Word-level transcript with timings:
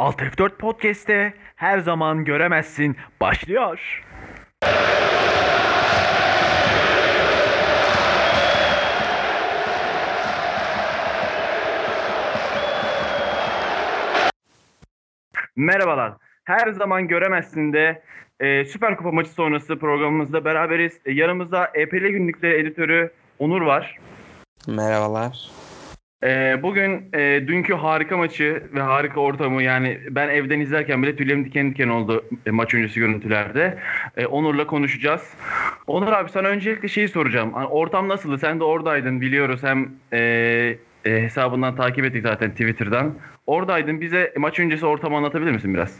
Alt 0.00 0.20
F4 0.20 0.56
Podcast'te 0.56 1.34
her 1.56 1.78
zaman 1.78 2.24
göremezsin 2.24 2.96
başlıyor. 3.20 4.02
Merhabalar. 15.56 16.12
Her 16.44 16.72
zaman 16.72 17.08
göremezsin 17.08 17.72
de 17.72 18.02
e, 18.40 18.64
Süper 18.64 18.96
Kupa 18.96 19.12
maçı 19.12 19.30
sonrası 19.30 19.78
programımızda 19.78 20.44
beraberiz. 20.44 21.00
E, 21.04 21.12
yanımızda 21.12 21.70
EPL 21.74 22.08
Günlükleri 22.08 22.60
editörü 22.60 23.12
Onur 23.38 23.62
var. 23.62 23.98
Merhabalar. 24.66 25.50
E, 26.24 26.62
bugün 26.62 27.08
e, 27.12 27.48
dünkü 27.48 27.74
harika 27.74 28.16
maçı 28.16 28.62
ve 28.74 28.80
harika 28.80 29.20
ortamı 29.20 29.62
yani 29.62 30.00
ben 30.10 30.28
evden 30.28 30.60
izlerken 30.60 31.02
bile 31.02 31.16
tüylerim 31.16 31.44
diken 31.44 31.70
diken 31.70 31.88
oldu 31.88 32.24
e, 32.46 32.50
maç 32.50 32.74
öncesi 32.74 33.00
görüntülerde. 33.00 33.78
E, 34.16 34.26
Onur'la 34.26 34.66
konuşacağız. 34.66 35.22
Onur 35.86 36.12
abi 36.12 36.30
sana 36.30 36.48
öncelikle 36.48 36.88
şeyi 36.88 37.08
soracağım. 37.08 37.52
Hani 37.52 37.66
ortam 37.66 38.08
nasıldı? 38.08 38.38
Sen 38.38 38.60
de 38.60 38.64
oradaydın 38.64 39.20
biliyoruz. 39.20 39.62
Hem 39.62 39.92
e, 40.12 40.18
e, 41.04 41.22
hesabından 41.22 41.76
takip 41.76 42.04
ettik 42.04 42.22
zaten 42.22 42.50
Twitter'dan. 42.50 43.14
Oradaydın. 43.46 44.00
Bize 44.00 44.34
maç 44.36 44.60
öncesi 44.60 44.86
ortamı 44.86 45.16
anlatabilir 45.16 45.50
misin 45.50 45.74
biraz? 45.74 45.98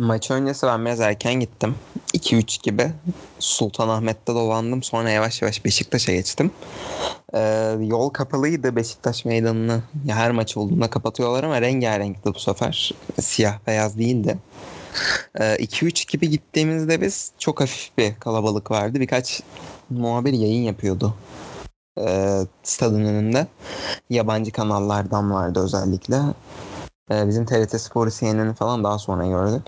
Maç 0.00 0.30
öncesi 0.30 0.66
ben 0.66 1.00
biraz 1.10 1.40
gittim. 1.40 1.74
2-3 2.14 2.62
gibi 2.62 2.90
Sultanahmet'te 3.38 4.34
dolandım. 4.34 4.82
Sonra 4.82 5.10
yavaş 5.10 5.42
yavaş 5.42 5.64
Beşiktaş'a 5.64 6.12
geçtim. 6.12 6.50
Ee, 7.34 7.76
yol 7.80 8.10
kapalıydı 8.10 8.76
Beşiktaş 8.76 9.24
meydanını. 9.24 9.82
Ya 10.04 10.16
her 10.16 10.30
maç 10.30 10.56
olduğunda 10.56 10.90
kapatıyorlar 10.90 11.44
ama 11.44 11.60
rengarenkti 11.60 12.34
bu 12.34 12.38
sefer. 12.38 12.94
Siyah 13.20 13.58
beyaz 13.66 13.98
değildi. 13.98 14.38
Ee, 15.40 15.56
2-3 15.56 16.12
gibi 16.12 16.30
gittiğimizde 16.30 17.00
biz 17.00 17.32
çok 17.38 17.60
hafif 17.60 17.98
bir 17.98 18.14
kalabalık 18.14 18.70
vardı. 18.70 19.00
Birkaç 19.00 19.42
muhabir 19.90 20.32
yayın 20.32 20.62
yapıyordu. 20.62 21.14
Ee, 22.00 22.40
stadın 22.62 23.04
önünde. 23.04 23.46
Yabancı 24.10 24.52
kanallardan 24.52 25.30
vardı 25.30 25.64
özellikle. 25.64 26.16
Ee, 27.10 27.28
bizim 27.28 27.46
TRT 27.46 27.80
Spor 27.80 28.10
CNN'i 28.10 28.54
falan 28.54 28.84
daha 28.84 28.98
sonra 28.98 29.26
gördük. 29.26 29.62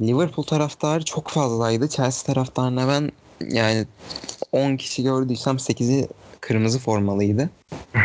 Liverpool 0.00 0.44
taraftarı 0.46 1.04
çok 1.04 1.28
fazlaydı. 1.28 1.88
Chelsea 1.88 2.34
taraftarına 2.34 2.88
ben 2.88 3.12
yani 3.50 3.86
10 4.52 4.76
kişi 4.76 5.02
gördüysem 5.02 5.56
8'i 5.56 6.08
kırmızı 6.40 6.78
formalıydı. 6.78 7.50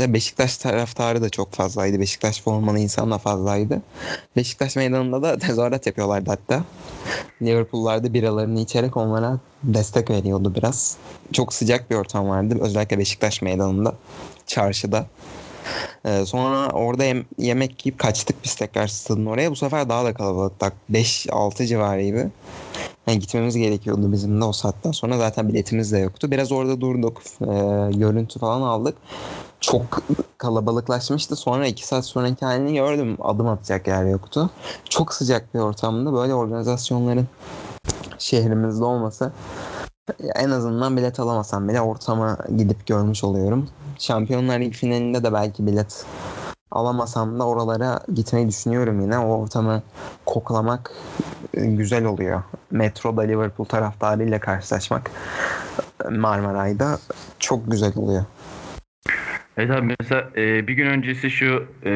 Ee, 0.00 0.12
Beşiktaş 0.12 0.56
taraftarı 0.56 1.22
da 1.22 1.30
çok 1.30 1.52
fazlaydı. 1.52 2.00
Beşiktaş 2.00 2.42
formalı 2.42 2.78
insan 2.78 3.10
da 3.10 3.18
fazlaydı. 3.18 3.82
Beşiktaş 4.36 4.76
meydanında 4.76 5.22
da 5.22 5.38
tezahürat 5.46 5.86
yapıyorlardı 5.86 6.30
hatta. 6.30 6.64
Liverpool'lar 7.42 8.04
da 8.04 8.14
biralarını 8.14 8.60
içerek 8.60 8.96
onlara 8.96 9.38
destek 9.62 10.10
veriyordu 10.10 10.54
biraz. 10.54 10.96
Çok 11.32 11.54
sıcak 11.54 11.90
bir 11.90 11.96
ortam 11.96 12.28
vardı. 12.28 12.58
Özellikle 12.60 12.98
Beşiktaş 12.98 13.42
meydanında. 13.42 13.94
Çarşıda. 14.46 15.06
Ee, 16.04 16.26
sonra 16.26 16.70
orada 16.70 17.04
yem- 17.04 17.24
yemek 17.38 17.86
yiyip 17.86 17.98
kaçtık 17.98 18.44
biz 18.44 18.54
tekrar 18.54 18.86
stadın 18.86 19.26
oraya. 19.26 19.50
Bu 19.50 19.56
sefer 19.56 19.88
daha 19.88 20.04
da 20.04 20.14
kalabalıktık. 20.14 20.72
5-6 20.90 21.66
civarıydı. 21.66 22.30
Yani 23.06 23.18
gitmemiz 23.18 23.56
gerekiyordu 23.56 24.12
bizim 24.12 24.40
de 24.40 24.44
o 24.44 24.52
saatten 24.52 24.92
sonra. 24.92 25.18
Zaten 25.18 25.48
biletimiz 25.48 25.92
de 25.92 25.98
yoktu. 25.98 26.30
Biraz 26.30 26.52
orada 26.52 26.80
durduk. 26.80 27.22
Ee, 27.40 27.46
görüntü 27.96 28.38
falan 28.38 28.62
aldık. 28.62 28.96
Çok 29.60 30.02
kalabalıklaşmıştı. 30.38 31.36
Sonra 31.36 31.66
2 31.66 31.86
saat 31.86 32.06
sonraki 32.06 32.44
halini 32.44 32.74
gördüm. 32.74 33.16
Adım 33.20 33.48
atacak 33.48 33.86
yer 33.86 34.04
yoktu. 34.04 34.50
Çok 34.88 35.14
sıcak 35.14 35.54
bir 35.54 35.58
ortamda 35.58 36.12
böyle 36.12 36.34
organizasyonların 36.34 37.28
şehrimizde 38.18 38.84
olması 38.84 39.32
en 40.34 40.50
azından 40.50 40.96
bilet 40.96 41.20
alamasam 41.20 41.68
bile 41.68 41.80
ortama 41.80 42.38
gidip 42.56 42.86
görmüş 42.86 43.24
oluyorum. 43.24 43.68
Şampiyonlar 43.98 44.60
Ligi 44.60 44.76
finalinde 44.76 45.24
de 45.24 45.32
belki 45.32 45.66
bilet 45.66 46.06
alamasam 46.70 47.38
da 47.38 47.46
oralara 47.46 48.00
gitmeyi 48.14 48.48
düşünüyorum 48.48 49.00
yine. 49.00 49.18
O 49.18 49.42
ortamı 49.42 49.82
koklamak 50.26 50.90
e, 51.54 51.66
güzel 51.66 52.04
oluyor. 52.04 52.42
Metroda 52.70 53.22
Liverpool 53.22 53.66
taraftarıyla 53.66 54.40
karşılaşmak 54.40 55.10
e, 56.04 56.08
Marmaray'da 56.08 56.98
çok 57.38 57.70
güzel 57.70 57.92
oluyor. 57.96 58.24
Evet 59.56 59.70
abi 59.70 59.94
mesela 60.00 60.28
e, 60.36 60.66
bir 60.66 60.72
gün 60.72 60.86
öncesi 60.86 61.30
şu 61.30 61.66
e, 61.84 61.90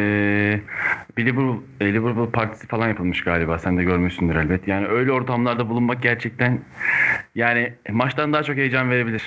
bir 1.16 1.26
Liverpool, 1.26 1.56
e, 1.80 1.92
Liverpool 1.92 2.30
partisi 2.30 2.66
falan 2.66 2.88
yapılmış 2.88 3.24
galiba. 3.24 3.58
Sen 3.58 3.78
de 3.78 3.84
görmüşsündür 3.84 4.36
elbet. 4.36 4.68
Yani 4.68 4.86
öyle 4.86 5.12
ortamlarda 5.12 5.68
bulunmak 5.68 6.02
gerçekten 6.02 6.60
yani 7.34 7.74
maçtan 7.90 8.32
daha 8.32 8.42
çok 8.42 8.56
heyecan 8.56 8.90
verebilir. 8.90 9.22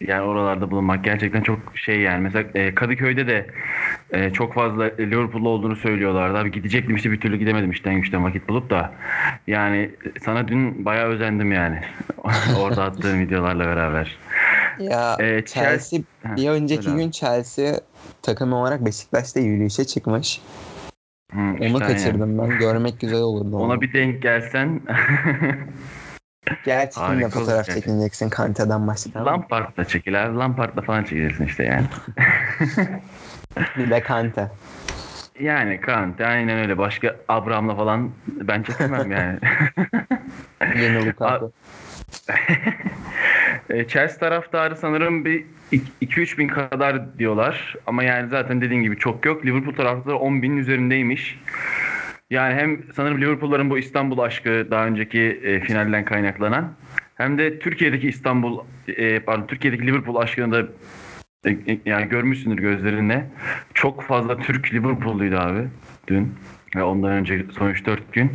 Yani 0.00 0.22
oralarda 0.22 0.70
bulunmak 0.70 1.04
gerçekten 1.04 1.42
çok 1.42 1.58
şey 1.74 2.00
yani. 2.00 2.20
Mesela 2.20 2.48
e, 2.54 2.74
Kadıköy'de 2.74 3.26
de 3.26 3.46
e, 4.10 4.32
çok 4.32 4.54
fazla 4.54 4.84
Liverpool'lu 4.84 5.48
olduğunu 5.48 5.76
söylüyorlardı. 5.76 6.38
Abi 6.38 6.50
gidecektim 6.50 6.96
işte 6.96 7.10
bir 7.10 7.20
türlü 7.20 7.36
gidemedim 7.36 7.70
işten 7.70 7.94
güçten 7.94 8.24
vakit 8.24 8.48
bulup 8.48 8.70
da. 8.70 8.94
Yani 9.46 9.90
sana 10.24 10.48
dün 10.48 10.84
bayağı 10.84 11.08
özendim 11.08 11.52
yani. 11.52 11.80
Orada 12.60 12.84
attığım 12.84 13.20
videolarla 13.20 13.66
beraber. 13.66 14.16
Ya 14.78 15.16
Ee, 15.20 15.44
Chelsea 15.44 16.00
bir 16.24 16.50
önceki 16.50 16.94
gün 16.94 17.10
Chelsea 17.10 17.80
takım 18.22 18.52
olarak 18.52 18.84
Beşiktaş'ta 18.84 19.40
yürüyüşe 19.40 19.84
çıkmış. 19.84 20.40
Hı, 21.32 21.38
Onu 21.40 21.64
işte 21.66 21.78
kaçırdım 21.86 22.38
ben. 22.38 22.58
Görmek 22.58 23.00
güzel 23.00 23.20
olurdu. 23.20 23.56
onu. 23.56 23.62
Ona 23.64 23.80
bir 23.80 23.92
denk 23.92 24.22
gelsen 24.22 24.80
kimle 26.64 26.92
Harika 26.94 27.28
fotoğraf 27.28 27.58
olacak. 27.58 27.76
çekineceksin 27.76 28.28
Kante'den 28.30 28.86
başka. 28.86 29.24
Lampard'la 29.24 29.84
çekil 29.84 30.26
abi. 30.26 30.36
Lampard'la 30.38 30.82
falan 30.82 31.02
çekilirsin 31.04 31.46
işte 31.46 31.64
yani. 31.64 31.86
Bir 33.78 33.90
de 33.90 34.02
Kante. 34.02 34.50
yani 35.40 35.80
Kante 35.80 36.26
aynen 36.26 36.58
öyle. 36.58 36.78
Başka 36.78 37.16
Abraham'la 37.28 37.76
falan 37.76 38.10
ben 38.28 38.62
çekemem 38.62 39.10
yani. 39.10 39.38
Yeni 40.82 40.94
Lukaku. 41.06 41.52
E, 43.70 43.88
Chelsea 43.88 44.18
taraftarı 44.18 44.76
sanırım 44.76 45.24
bir 45.24 45.44
2-3 46.02 46.38
bin 46.38 46.48
kadar 46.48 47.18
diyorlar. 47.18 47.74
Ama 47.86 48.02
yani 48.02 48.28
zaten 48.28 48.60
dediğin 48.60 48.82
gibi 48.82 48.96
çok 48.98 49.26
yok. 49.26 49.46
Liverpool 49.46 49.74
taraftarı 49.74 50.16
10 50.16 50.42
binin 50.42 50.56
üzerindeymiş. 50.56 51.38
Yani 52.30 52.54
hem 52.54 52.82
sanırım 52.94 53.20
Liverpool'ların 53.20 53.70
bu 53.70 53.78
İstanbul 53.78 54.18
aşkı 54.18 54.66
daha 54.70 54.86
önceki 54.86 55.20
e, 55.20 55.60
finalden 55.60 56.04
kaynaklanan 56.04 56.72
hem 57.14 57.38
de 57.38 57.58
Türkiye'deki 57.58 58.08
İstanbul 58.08 58.58
e, 58.88 59.20
pardon 59.20 59.46
Türkiye'deki 59.46 59.86
Liverpool 59.86 60.16
aşkını 60.16 60.52
da 60.52 60.68
e, 61.44 61.50
e, 61.50 61.78
yani 61.84 62.08
görmüşsündür 62.08 62.62
gözlerinle. 62.62 63.26
Çok 63.74 64.02
fazla 64.02 64.38
Türk 64.38 64.74
Liverpool'luydu 64.74 65.36
abi 65.36 65.68
dün 66.08 66.34
ve 66.76 66.82
ondan 66.82 67.10
önce 67.10 67.46
son 67.58 67.70
3-4 67.70 67.98
gün. 68.12 68.32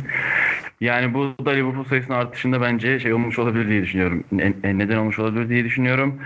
Yani 0.82 1.14
bu 1.14 1.34
da 1.46 1.50
Liverpool 1.50 1.84
sayısının 1.84 2.16
artışında 2.16 2.60
bence 2.60 3.00
şey 3.00 3.14
olmuş 3.14 3.38
olabilir 3.38 3.68
diye 3.68 3.82
düşünüyorum. 3.82 4.24
Ne- 4.32 4.52
e, 4.64 4.78
neden 4.78 4.96
olmuş 4.96 5.18
olabilir 5.18 5.48
diye 5.48 5.64
düşünüyorum. 5.64 6.18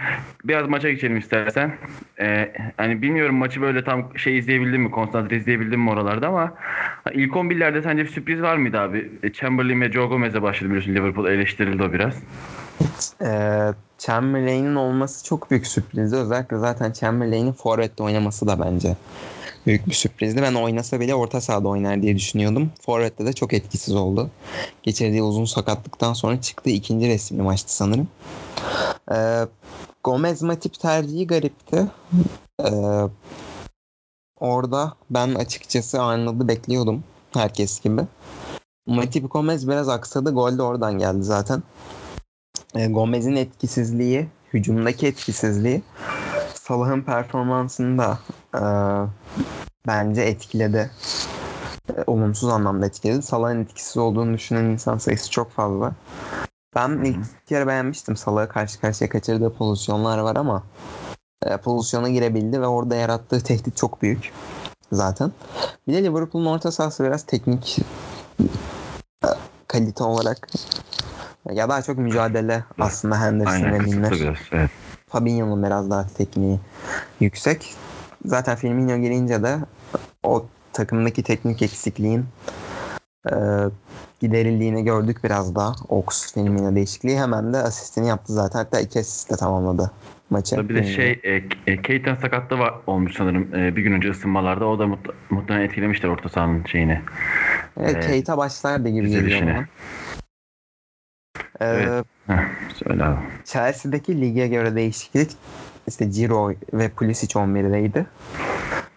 Biraz 0.44 0.68
maça 0.68 0.90
geçelim 0.90 1.16
istersen. 1.16 1.76
Ee, 2.20 2.52
hani 2.76 3.02
bilmiyorum 3.02 3.36
maçı 3.36 3.60
böyle 3.60 3.84
tam 3.84 4.18
şey 4.18 4.38
izleyebildin 4.38 4.80
mi, 4.80 4.90
konsantre 4.90 5.36
izleyebildin 5.36 5.80
mi 5.80 5.90
oralarda 5.90 6.28
ama 6.28 6.54
ilk 7.12 7.32
11'lerde 7.32 7.82
sence 7.82 8.04
bir 8.04 8.08
sürpriz 8.08 8.42
var 8.42 8.56
mıydı 8.56 8.80
abi? 8.80 9.10
E, 9.22 9.32
Chamberlain 9.32 9.80
ve 9.80 9.92
Joe 9.92 10.06
Gomez'e 10.08 10.42
başladı 10.42 10.68
biliyorsun 10.68 10.94
Liverpool 10.94 11.26
eleştirildi 11.26 11.82
o 11.82 11.92
biraz. 11.92 12.14
Ee, 13.22 13.72
Chamberlain'in 13.98 14.74
olması 14.74 15.24
çok 15.24 15.50
büyük 15.50 15.66
sürprizdi. 15.66 16.16
Özellikle 16.16 16.58
zaten 16.58 16.92
Chamberlain'in 16.92 17.52
forvette 17.52 18.02
oynaması 18.02 18.46
da 18.46 18.60
bence 18.64 18.96
büyük 19.66 19.86
bir 19.86 19.94
sürprizdi. 19.94 20.42
Ben 20.42 20.54
oynasa 20.54 21.00
bile 21.00 21.14
orta 21.14 21.40
sahada 21.40 21.68
oynar 21.68 22.02
diye 22.02 22.16
düşünüyordum. 22.16 22.70
Forvette 22.80 23.26
de 23.26 23.32
çok 23.32 23.52
etkisiz 23.52 23.94
oldu. 23.94 24.30
Geçirdiği 24.82 25.22
uzun 25.22 25.44
sakatlıktan 25.44 26.12
sonra 26.12 26.40
çıktığı 26.40 26.70
ikinci 26.70 27.08
resimli 27.08 27.42
maçtı 27.42 27.76
sanırım. 27.76 28.08
Ee, 29.12 29.46
Gomez 30.04 30.42
Matip 30.42 30.80
tercihi 30.80 31.26
garipti. 31.26 31.86
Ee, 32.64 32.70
orada 34.40 34.96
ben 35.10 35.34
açıkçası 35.34 36.02
Arnold'u 36.02 36.48
bekliyordum. 36.48 37.04
Herkes 37.34 37.80
gibi. 37.80 38.02
Matip 38.86 39.32
Gomez 39.32 39.68
biraz 39.68 39.88
aksadı. 39.88 40.30
Gol 40.30 40.58
de 40.58 40.62
oradan 40.62 40.98
geldi 40.98 41.22
zaten. 41.22 41.62
E, 42.74 42.86
Gomez'in 42.86 43.36
etkisizliği, 43.36 44.26
hücumdaki 44.52 45.06
etkisizliği 45.06 45.82
Salah'ın 46.68 47.02
performansını 47.02 47.98
da 47.98 48.18
e, 48.54 48.62
bence 49.86 50.22
etkiledi. 50.22 50.90
E, 51.96 52.04
olumsuz 52.06 52.48
anlamda 52.48 52.86
etkiledi. 52.86 53.22
Salah'ın 53.22 53.62
etkisiz 53.62 53.96
olduğunu 53.96 54.34
düşünen 54.34 54.64
insan 54.64 54.98
sayısı 54.98 55.30
çok 55.30 55.50
fazla. 55.50 55.92
Ben 56.74 56.90
ilk 57.04 57.46
kere 57.46 57.66
beğenmiştim 57.66 58.16
Salah'ı 58.16 58.48
karşı 58.48 58.80
karşıya 58.80 59.10
kaçırdığı 59.10 59.54
pozisyonlar 59.54 60.18
var 60.18 60.36
ama 60.36 60.62
e, 61.44 61.56
pozisyona 61.56 62.08
girebildi 62.08 62.60
ve 62.60 62.66
orada 62.66 62.96
yarattığı 62.96 63.40
tehdit 63.40 63.76
çok 63.76 64.02
büyük 64.02 64.32
zaten. 64.92 65.32
Bir 65.88 65.92
de 65.94 66.04
Liverpool'un 66.04 66.46
orta 66.46 66.72
sahası 66.72 67.04
biraz 67.04 67.22
teknik 67.22 67.78
e, 69.24 69.28
kalite 69.68 70.04
olarak 70.04 70.48
ya 71.52 71.68
daha 71.68 71.82
çok 71.82 71.98
mücadele 71.98 72.64
aslında 72.78 73.20
Henderson 73.20 73.72
ve 73.72 73.78
Milner. 73.78 74.36
Evet. 74.52 74.70
Fabinho'nun 75.18 75.62
biraz 75.62 75.90
daha 75.90 76.06
tekniği 76.06 76.58
yüksek. 77.20 77.74
Zaten 78.24 78.56
Firmino 78.56 78.96
gelince 78.96 79.42
de 79.42 79.56
o 80.22 80.46
takımdaki 80.72 81.22
teknik 81.22 81.62
eksikliğin 81.62 82.24
e, 83.30 83.34
giderildiğini 84.20 84.84
gördük 84.84 85.18
biraz 85.24 85.54
daha. 85.54 85.72
Ox 85.88 86.34
Firmino 86.34 86.74
değişikliği 86.74 87.18
hemen 87.18 87.52
de 87.52 87.58
asistini 87.58 88.08
yaptı 88.08 88.32
zaten. 88.32 88.58
Hatta 88.58 88.80
iki 88.80 88.98
asistle 88.98 89.36
tamamladı 89.36 89.90
maçı. 90.30 90.68
Bir 90.68 90.74
de 90.74 90.84
şey 90.84 91.20
e, 91.22 91.42
e, 91.66 91.82
Keita'nın 91.82 92.16
sakatlığı 92.16 92.58
var, 92.58 92.74
olmuş 92.86 93.14
sanırım 93.16 93.54
e, 93.54 93.76
bir 93.76 93.82
gün 93.82 93.92
önce 93.92 94.10
ısınmalarda. 94.10 94.66
O 94.66 94.78
da 94.78 94.86
mut, 94.86 95.00
muhtemelen 95.30 95.64
etkilemiştir 95.64 96.08
orta 96.08 96.28
sahanın 96.28 96.64
şeyini. 96.64 97.00
Evet, 97.80 97.96
e, 97.96 98.00
Keita 98.00 98.38
başlardı 98.38 98.88
gibi 98.88 99.10
geliyor 99.10 99.42
bana. 99.42 99.66
Ee, 101.60 101.66
Evet. 101.66 102.06
Söyle 102.74 103.04
abi. 103.04 103.16
Chelsea'deki 103.44 104.20
lige 104.20 104.48
göre 104.48 104.74
değişiklik 104.74 105.30
işte 105.88 106.10
Ciro 106.10 106.52
ve 106.72 106.88
Pulisic 106.88 107.38
11'deydi. 107.38 108.04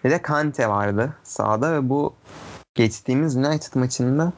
Bir 0.03 0.11
de 0.11 0.21
Kante 0.21 0.69
vardı 0.69 1.13
sahada 1.23 1.73
ve 1.73 1.89
bu 1.89 2.13
geçtiğimiz 2.75 3.35
United 3.35 3.75
maçında 3.79 4.33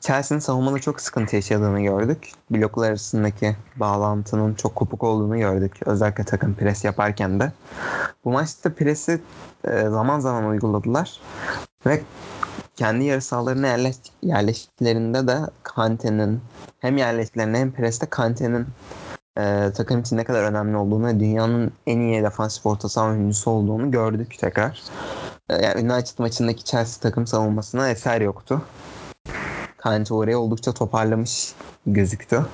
Chelsea'nin 0.00 0.40
savunmada 0.40 0.78
çok 0.78 1.00
sıkıntı 1.00 1.36
yaşadığını 1.36 1.80
gördük. 1.80 2.30
Bloklar 2.50 2.88
arasındaki 2.88 3.56
bağlantının 3.76 4.54
çok 4.54 4.76
kopuk 4.76 5.02
olduğunu 5.04 5.38
gördük. 5.38 5.76
Özellikle 5.86 6.24
takım 6.24 6.54
pres 6.54 6.84
yaparken 6.84 7.40
de. 7.40 7.52
Bu 8.24 8.30
maçta 8.30 8.74
presi 8.74 9.20
zaman 9.66 10.20
zaman 10.20 10.44
uyguladılar. 10.44 11.20
Ve 11.86 12.00
kendi 12.80 13.04
yarı 13.04 13.20
sahalarına 13.20 13.66
yerleş, 13.66 13.96
yerleştiklerinde 14.22 15.26
de 15.26 15.38
Kante'nin 15.62 16.40
hem 16.80 16.96
yerleştiklerinde 16.96 17.58
hem 17.58 17.72
preste 17.72 18.06
Kante'nin 18.06 18.66
e, 19.38 19.72
takım 19.76 20.00
için 20.00 20.16
ne 20.16 20.24
kadar 20.24 20.42
önemli 20.42 20.76
olduğunu 20.76 21.06
ve 21.06 21.20
dünyanın 21.20 21.72
en 21.86 22.00
iyi 22.00 22.22
defansif 22.22 22.66
orta 22.66 22.88
saha 22.88 23.10
oyuncusu 23.10 23.50
olduğunu 23.50 23.90
gördük 23.90 24.38
tekrar. 24.38 24.82
E, 25.50 25.54
yani 25.54 25.92
United 25.92 26.18
maçındaki 26.18 26.64
Chelsea 26.64 27.02
takım 27.02 27.26
savunmasına 27.26 27.90
eser 27.90 28.20
yoktu. 28.20 28.62
Kante 29.76 30.14
orayı 30.14 30.38
oldukça 30.38 30.72
toparlamış 30.72 31.52
gözüktü. 31.86 32.46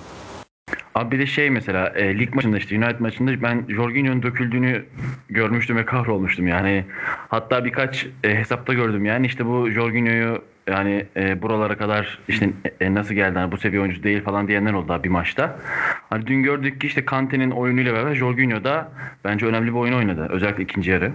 Abi 0.94 1.11
bir 1.11 1.19
de 1.19 1.26
şey 1.26 1.50
mesela 1.50 1.88
e, 1.88 2.19
lig 2.19 2.34
maçında 2.34 2.58
işte 2.58 2.76
United 2.76 3.00
maçında 3.00 3.43
ben 3.43 3.67
Jorginho'nun 3.69 4.23
döküldüğünü 4.23 4.87
görmüştüm 5.28 5.76
ve 5.76 5.84
kahrolmuştum 5.84 6.46
yani. 6.46 6.84
Hatta 7.28 7.64
birkaç 7.64 8.06
e, 8.25 8.34
hesapta 8.34 8.75
gördüm 8.75 9.05
yani 9.05 9.26
işte 9.26 9.46
bu 9.46 9.70
Jorginho'yu 9.70 10.43
yani 10.67 11.06
e, 11.17 11.43
buralara 11.43 11.78
kadar 11.78 12.19
işte 12.28 12.50
e, 12.81 12.94
nasıl 12.94 13.14
geldi 13.14 13.38
hani 13.38 13.52
bu 13.52 13.56
seviye 13.56 13.82
oyuncu 13.82 14.02
değil 14.02 14.23
falan 14.23 14.49
diyenler 14.49 14.73
oldu 14.73 15.00
bir 15.05 15.08
maçta. 15.08 15.56
Hani 16.11 16.26
dün 16.26 16.43
gördük 16.43 16.81
ki 16.81 16.87
işte 16.87 17.05
Kante'nin 17.05 17.50
oyunuyla 17.50 17.94
beraber 17.94 18.14
Jorginho 18.14 18.64
da 18.64 18.88
bence 19.25 19.46
önemli 19.46 19.69
bir 19.69 19.78
oyun 19.78 19.93
oynadı. 19.93 20.26
Özellikle 20.31 20.62
ikinci 20.62 20.90
yarı. 20.90 21.12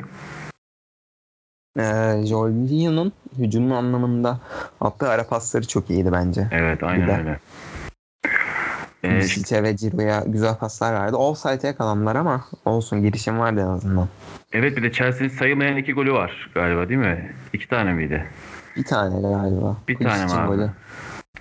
E, 1.77 1.83
Jorginho'nun 2.25 3.13
hücumun 3.37 3.71
anlamında 3.71 4.39
attığı 4.81 5.09
ara 5.09 5.27
pasları 5.27 5.67
çok 5.67 5.89
iyiydi 5.89 6.09
bence. 6.11 6.47
Evet 6.51 6.83
aynen 6.83 7.19
öyle. 7.19 7.39
E, 9.03 9.09
Pulisic'e 9.09 9.63
ve 9.63 9.77
Ciro'ya 9.77 10.23
güzel 10.27 10.57
paslar 10.57 10.93
verdi. 10.93 11.15
Offside'e 11.15 11.67
yakalandılar 11.67 12.15
ama 12.15 12.45
olsun 12.65 13.01
girişim 13.01 13.39
vardı 13.39 13.61
en 13.61 13.65
azından. 13.65 14.07
evet 14.53 14.77
bir 14.77 14.83
de 14.83 14.91
Chelsea'nin 14.91 15.29
sayılmayan 15.29 15.77
iki 15.77 15.93
golü 15.93 16.13
var 16.13 16.49
galiba 16.55 16.89
değil 16.89 16.99
mi? 16.99 17.31
İki 17.53 17.67
tane 17.69 17.93
miydi? 17.93 18.25
Bir 18.77 18.83
tane 18.83 19.21
galiba. 19.21 19.77
Bir 19.87 19.95
tane 19.95 20.09
Pulisic'in 20.17 20.41
var. 20.41 20.47
golü. 20.47 20.69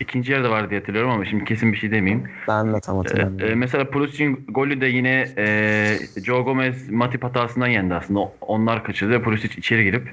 İkinci 0.00 0.32
yarıda 0.32 0.50
var 0.50 0.70
diye 0.70 0.80
hatırlıyorum 0.80 1.10
ama 1.10 1.24
şimdi 1.24 1.44
kesin 1.44 1.72
bir 1.72 1.76
şey 1.78 1.90
demeyeyim. 1.90 2.28
Ben 2.48 2.74
de 2.74 2.80
tam 2.80 2.94
Ee, 2.94 2.98
hatırlamıyorum. 2.98 3.58
mesela 3.58 3.90
Pulisic'in 3.90 4.44
golü 4.48 4.80
de 4.80 4.86
yine 4.86 5.28
e, 5.38 5.98
Joe 6.24 6.42
Gomez 6.42 6.88
Matip 6.90 7.24
hatasından 7.24 7.66
yendi 7.66 7.94
aslında. 7.94 8.20
Onlar 8.40 8.84
kaçırdı 8.84 9.10
ve 9.12 9.22
Pulisic 9.22 9.54
içeri 9.58 9.84
girip 9.84 10.08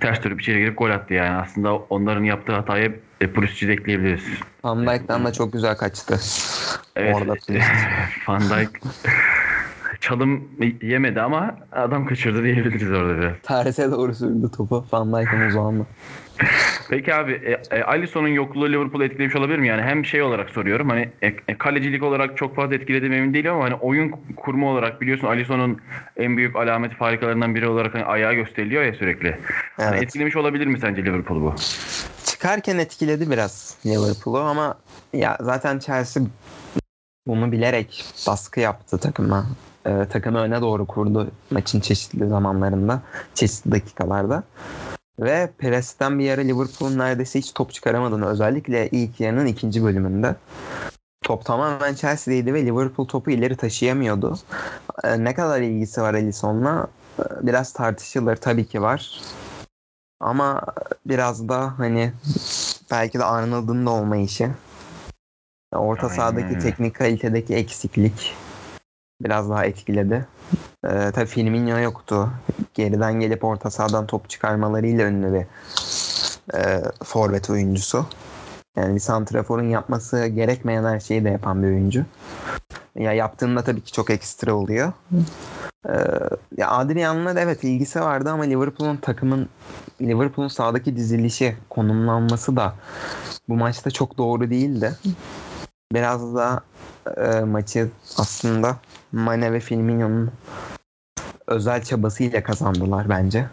ters 0.00 0.24
dönüp 0.24 0.40
içeri 0.40 0.58
girip 0.58 0.78
gol 0.78 0.90
attı 0.90 1.14
yani. 1.14 1.36
Aslında 1.36 1.74
onların 1.74 2.24
yaptığı 2.24 2.52
hatayı 2.52 3.00
e, 3.20 3.26
Pulisic'i 3.26 3.68
de 3.68 3.72
ekleyebiliriz. 3.72 4.24
Van 4.64 4.86
Dijk'ten 4.86 5.24
de 5.26 5.32
çok 5.32 5.52
güzel 5.52 5.76
kaçtı. 5.76 6.18
Evet. 6.96 7.16
Orada. 7.16 7.34
Van 8.28 8.40
Dijk 8.40 8.70
çalım 10.00 10.48
yemedi 10.82 11.20
ama 11.20 11.56
adam 11.72 12.06
kaçırdı 12.06 12.44
diyebiliriz 12.44 12.90
orada 12.90 13.18
biraz. 13.18 13.32
Terse 13.42 13.90
doğru 13.90 14.14
sürdü 14.14 14.50
topu. 14.56 14.86
Van 14.92 15.12
Dijk'ın 15.12 15.40
uzağında. 15.40 15.84
Peki 16.90 17.14
abi 17.14 17.32
e, 17.32 17.76
e, 17.76 17.82
Alisson'un 17.82 18.28
yokluğu 18.28 18.72
Liverpool'u 18.72 19.04
etkilemiş 19.04 19.36
olabilir 19.36 19.58
mi? 19.58 19.68
Yani 19.68 19.82
hem 19.82 20.04
şey 20.04 20.22
olarak 20.22 20.50
soruyorum 20.50 20.88
hani 20.88 21.08
e, 21.22 21.26
e, 21.48 21.58
kalecilik 21.58 22.02
olarak 22.02 22.36
çok 22.36 22.56
fazla 22.56 22.74
etkilediğim 22.74 23.12
emin 23.12 23.34
değilim 23.34 23.52
ama 23.52 23.64
hani 23.64 23.74
oyun 23.74 24.14
kurma 24.36 24.70
olarak 24.70 25.00
biliyorsun 25.00 25.26
Alisson'un 25.26 25.80
en 26.16 26.36
büyük 26.36 26.56
alameti 26.56 26.96
farikalarından 26.96 27.54
biri 27.54 27.68
olarak 27.68 27.94
hani 27.94 28.04
ayağı 28.04 28.34
gösteriliyor 28.34 28.82
ya 28.82 28.94
sürekli. 28.94 29.36
Hani 29.76 29.94
Evet. 29.96 30.02
etkilemiş 30.02 30.36
olabilir 30.36 30.66
mi 30.66 30.78
sence 30.78 31.04
Liverpool'u 31.04 31.42
bu? 31.42 31.54
Çıkarken 32.36 32.78
etkiledi 32.78 33.30
biraz 33.30 33.74
Liverpool'u 33.86 34.38
ama 34.38 34.74
ya 35.12 35.38
zaten 35.40 35.78
Chelsea 35.78 36.22
bunu 37.26 37.52
bilerek 37.52 38.04
baskı 38.26 38.60
yaptı 38.60 38.98
takıma. 38.98 39.46
Ee, 39.86 40.06
takımı 40.10 40.38
öne 40.38 40.60
doğru 40.60 40.86
kurdu 40.86 41.30
maçın 41.50 41.80
çeşitli 41.80 42.28
zamanlarında, 42.28 43.02
çeşitli 43.34 43.70
dakikalarda. 43.70 44.42
Ve 45.20 45.50
presten 45.58 46.18
bir 46.18 46.30
ara 46.30 46.40
Liverpool'un 46.40 46.98
neredeyse 46.98 47.38
hiç 47.38 47.52
top 47.52 47.72
çıkaramadığını 47.72 48.26
özellikle 48.26 48.88
ilk 48.88 49.20
yarının 49.20 49.46
ikinci 49.46 49.84
bölümünde. 49.84 50.34
Top 51.22 51.44
tamamen 51.44 51.94
Chelsea'deydi 51.94 52.54
ve 52.54 52.66
Liverpool 52.66 53.08
topu 53.08 53.30
ileri 53.30 53.56
taşıyamıyordu. 53.56 54.38
Ee, 55.04 55.24
ne 55.24 55.34
kadar 55.34 55.60
ilgisi 55.60 56.02
var 56.02 56.14
Alisson'la 56.14 56.88
Ee, 57.18 57.22
biraz 57.46 57.72
tartışılır 57.72 58.36
tabii 58.36 58.66
ki 58.66 58.82
var. 58.82 59.20
Ama 60.20 60.62
biraz 61.06 61.48
da 61.48 61.78
hani 61.78 62.12
belki 62.90 63.18
de 63.18 63.24
Arnold'un 63.24 63.86
da 63.86 63.90
olmayışı. 63.90 64.50
Orta 65.72 66.06
Aynen 66.06 66.16
sahadaki 66.16 66.58
teknik 66.58 66.94
kalitedeki 66.94 67.54
eksiklik 67.54 68.34
biraz 69.22 69.50
daha 69.50 69.66
etkiledi. 69.66 70.26
Ee, 70.84 71.10
tabii 71.14 71.26
Firmino 71.26 71.78
yoktu. 71.78 72.30
Geriden 72.74 73.20
gelip 73.20 73.44
orta 73.44 73.70
sahadan 73.70 74.06
top 74.06 74.30
çıkarmalarıyla 74.30 75.06
ünlü 75.06 75.32
bir 75.32 75.46
e, 76.58 76.82
forvet 77.04 77.50
oyuncusu. 77.50 78.06
Yani 78.76 78.94
bir 78.94 79.00
santraforun 79.00 79.68
yapması 79.68 80.26
gerekmeyen 80.26 80.84
her 80.84 81.00
şeyi 81.00 81.24
de 81.24 81.30
yapan 81.30 81.62
bir 81.62 81.66
oyuncu. 81.68 82.04
Ya 82.94 83.12
yaptığında 83.12 83.64
tabii 83.64 83.80
ki 83.80 83.92
çok 83.92 84.10
ekstra 84.10 84.54
oluyor. 84.54 84.92
Ee, 85.88 85.92
ya 86.56 86.70
Adrian'la 86.70 87.40
evet 87.40 87.64
ilgisi 87.64 88.00
vardı 88.00 88.30
ama 88.30 88.42
Liverpool'un 88.42 88.96
takımın 88.96 89.48
Liverpool'un 90.00 90.48
sahadaki 90.48 90.96
dizilişi, 90.96 91.56
konumlanması 91.70 92.56
da 92.56 92.74
bu 93.48 93.56
maçta 93.56 93.90
çok 93.90 94.18
doğru 94.18 94.50
değildi. 94.50 94.92
Biraz 95.92 96.34
da 96.34 96.60
e, 97.16 97.40
maçı 97.40 97.88
aslında 98.18 98.76
Mane 99.12 99.52
ve 99.52 99.60
Firmino'nun 99.60 100.30
özel 101.46 101.82
çabasıyla 101.82 102.42
kazandılar 102.42 103.08
bence. 103.08 103.46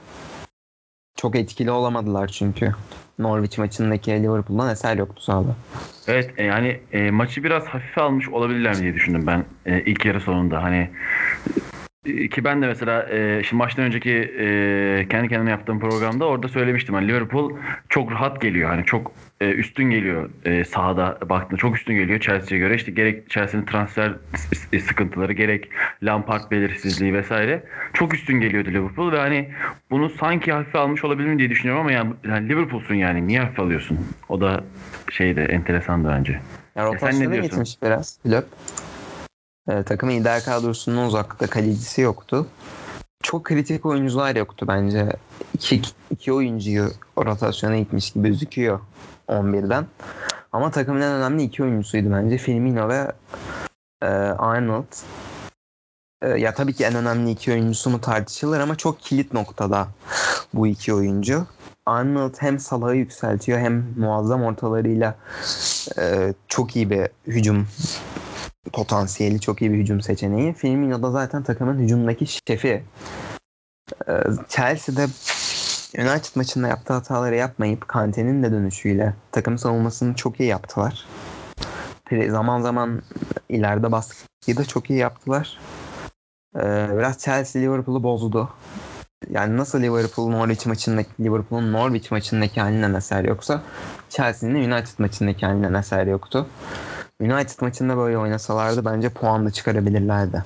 Çok 1.17 1.35
etkili 1.35 1.71
olamadılar 1.71 2.27
çünkü. 2.27 2.75
Norwich 3.19 3.57
maçındaki 3.59 4.11
Liverpool'dan 4.11 4.69
eser 4.69 4.97
yoktu 4.97 5.23
sahada. 5.23 5.55
Evet 6.07 6.33
e, 6.37 6.43
yani 6.43 6.79
e, 6.91 7.11
maçı 7.11 7.43
biraz 7.43 7.65
hafife 7.65 8.01
almış 8.01 8.29
olabilirler 8.29 8.77
diye 8.77 8.93
düşündüm 8.93 9.27
ben 9.27 9.45
e, 9.65 9.81
ilk 9.81 10.05
yarı 10.05 10.21
sonunda. 10.21 10.63
Hani 10.63 10.89
ki 12.03 12.43
ben 12.43 12.61
de 12.61 12.67
mesela 12.67 13.09
e, 13.09 13.43
şimdi 13.43 13.57
maçtan 13.57 13.85
önceki 13.85 14.11
e, 14.11 15.05
kendi 15.09 15.29
kendime 15.29 15.51
yaptığım 15.51 15.79
programda 15.79 16.25
orada 16.25 16.47
söylemiştim. 16.47 16.95
Hani 16.95 17.07
Liverpool 17.07 17.51
çok 17.89 18.11
rahat 18.11 18.41
geliyor. 18.41 18.69
Hani 18.69 18.85
çok 18.85 19.11
e, 19.41 19.49
üstün 19.51 19.83
geliyor 19.83 20.29
e, 20.45 20.63
sahada 20.63 21.17
baktığında. 21.29 21.57
Çok 21.57 21.77
üstün 21.77 21.95
geliyor 21.95 22.19
Chelsea'ye 22.19 22.59
göre. 22.59 22.75
İşte 22.75 22.91
gerek 22.91 23.29
Chelsea'nin 23.29 23.65
transfer 23.65 24.13
sıkıntıları 24.79 25.33
gerek 25.33 25.69
Lampard 26.03 26.51
belirsizliği 26.51 27.13
vesaire. 27.13 27.63
Çok 27.93 28.13
üstün 28.13 28.41
geliyordu 28.41 28.69
Liverpool 28.69 29.11
ve 29.11 29.17
hani 29.17 29.49
bunu 29.91 30.09
sanki 30.09 30.51
hafife 30.51 30.77
almış 30.77 31.03
olabilir 31.03 31.27
mi 31.27 31.39
diye 31.39 31.49
düşünüyorum 31.49 31.81
ama 31.81 31.91
yani, 31.91 32.13
yani 32.27 32.49
Liverpool'sun 32.49 32.95
yani 32.95 33.27
niye 33.27 33.39
hafife 33.39 33.61
alıyorsun? 33.61 33.99
O 34.29 34.41
da 34.41 34.63
şey 35.11 35.35
de 35.35 35.43
enteresandı 35.43 36.09
bence. 36.09 36.39
Ya 36.75 36.97
sen 36.99 37.19
ne 37.19 37.31
diyorsun? 37.31 37.41
gitmiş 37.41 37.77
biraz 37.83 38.19
Klopp. 38.23 38.47
Ee, 39.69 39.83
takımın 39.83 40.13
ideal 40.13 40.41
kadrosundan 40.41 41.05
uzakta 41.05 41.47
kalecisi 41.47 42.01
yoktu. 42.01 42.47
Çok 43.23 43.43
kritik 43.43 43.85
oyuncular 43.85 44.35
yoktu 44.35 44.65
bence. 44.67 45.09
İki, 45.53 45.81
iki 46.11 46.33
oyuncuyu 46.33 46.91
rotasyona 47.17 47.77
gitmiş 47.77 48.11
gibi 48.11 48.27
gözüküyor 48.27 48.79
11'den. 49.27 49.85
Ama 50.51 50.71
takımın 50.71 51.01
en 51.01 51.11
önemli 51.11 51.43
iki 51.43 51.63
oyuncusuydu 51.63 52.11
bence. 52.11 52.37
Firmino 52.37 52.89
ve 52.89 53.11
e, 54.01 54.05
Arnold. 54.37 54.93
E, 56.21 56.29
ya 56.29 56.53
tabii 56.53 56.73
ki 56.73 56.83
en 56.83 56.95
önemli 56.95 57.31
iki 57.31 57.51
oyuncusu 57.51 57.89
mu 57.89 58.01
tartışılır 58.01 58.59
ama 58.59 58.75
çok 58.75 58.99
kilit 58.99 59.33
noktada 59.33 59.87
bu 60.53 60.67
iki 60.67 60.93
oyuncu. 60.93 61.47
Arnold 61.85 62.35
hem 62.39 62.59
Salah'ı 62.59 62.95
yükseltiyor 62.95 63.59
hem 63.59 63.85
muazzam 63.97 64.43
ortalarıyla 64.43 65.15
e, 65.99 66.33
çok 66.47 66.75
iyi 66.75 66.89
bir 66.89 67.07
hücum 67.27 67.67
potansiyeli, 68.71 69.41
çok 69.41 69.61
iyi 69.61 69.71
bir 69.71 69.77
hücum 69.77 70.01
seçeneği. 70.01 70.53
Firmino 70.53 71.03
da 71.03 71.11
zaten 71.11 71.43
takımın 71.43 71.79
hücumdaki 71.79 72.25
şefi. 72.47 72.83
E, 74.07 74.13
Chelsea'de 74.49 75.07
United 75.97 76.35
maçında 76.35 76.67
yaptığı 76.67 76.93
hataları 76.93 77.35
yapmayıp 77.35 77.87
Kante'nin 77.87 78.43
de 78.43 78.51
dönüşüyle 78.51 79.13
takım 79.31 79.57
savunmasını 79.57 80.15
çok 80.15 80.39
iyi 80.39 80.49
yaptılar. 80.49 81.05
Zaman 82.29 82.61
zaman 82.61 83.01
ileride 83.49 83.91
baskıyı 83.91 84.57
da 84.57 84.65
çok 84.65 84.89
iyi 84.89 84.99
yaptılar. 84.99 85.59
Ee, 86.55 86.87
biraz 86.97 87.17
Chelsea 87.17 87.61
Liverpool'u 87.61 88.03
bozdu. 88.03 88.49
Yani 89.29 89.57
nasıl 89.57 89.81
Liverpool 89.81 90.29
Norwich 90.29 90.67
maçındaki 90.67 91.09
Liverpool'un 91.19 91.73
Norwich 91.73 92.11
maçındaki 92.11 92.61
halinden 92.61 92.93
eser 92.93 93.23
yoksa 93.23 93.61
Chelsea'nin 94.09 94.71
United 94.71 94.99
maçındaki 94.99 95.45
halinden 95.45 95.73
eser 95.73 96.07
yoktu. 96.07 96.47
United 97.23 97.61
maçında 97.61 97.97
böyle 97.97 98.17
oynasalardı 98.17 98.85
bence 98.85 99.09
puan 99.09 99.45
da 99.45 99.51
çıkarabilirlerdi. 99.51 100.43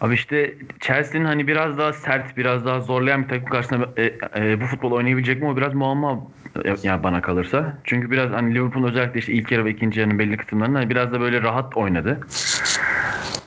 Abi 0.00 0.14
işte 0.14 0.54
Chelsea'nin 0.80 1.24
hani 1.24 1.46
biraz 1.46 1.78
daha 1.78 1.92
sert, 1.92 2.36
biraz 2.36 2.64
daha 2.64 2.80
zorlayan 2.80 3.22
bir 3.22 3.28
takım 3.28 3.48
karşısında 3.48 3.88
e, 3.96 4.04
e, 4.36 4.60
bu 4.60 4.64
futbol 4.66 4.92
oynayabilecek 4.92 5.42
mi 5.42 5.48
o 5.48 5.56
biraz 5.56 5.74
muamma 5.74 6.18
e, 6.64 6.76
yani 6.82 7.02
bana 7.02 7.22
kalırsa. 7.22 7.78
Çünkü 7.84 8.10
biraz 8.10 8.30
hani 8.30 8.54
Liverpool 8.54 8.88
özellikle 8.88 9.20
işte 9.20 9.32
ilk 9.32 9.52
yarı 9.52 9.64
ve 9.64 9.70
ikinci 9.70 10.00
yarının 10.00 10.18
belli 10.18 10.36
kısımlarında 10.36 10.78
hani 10.78 10.90
biraz 10.90 11.12
da 11.12 11.20
böyle 11.20 11.42
rahat 11.42 11.76
oynadı. 11.76 12.20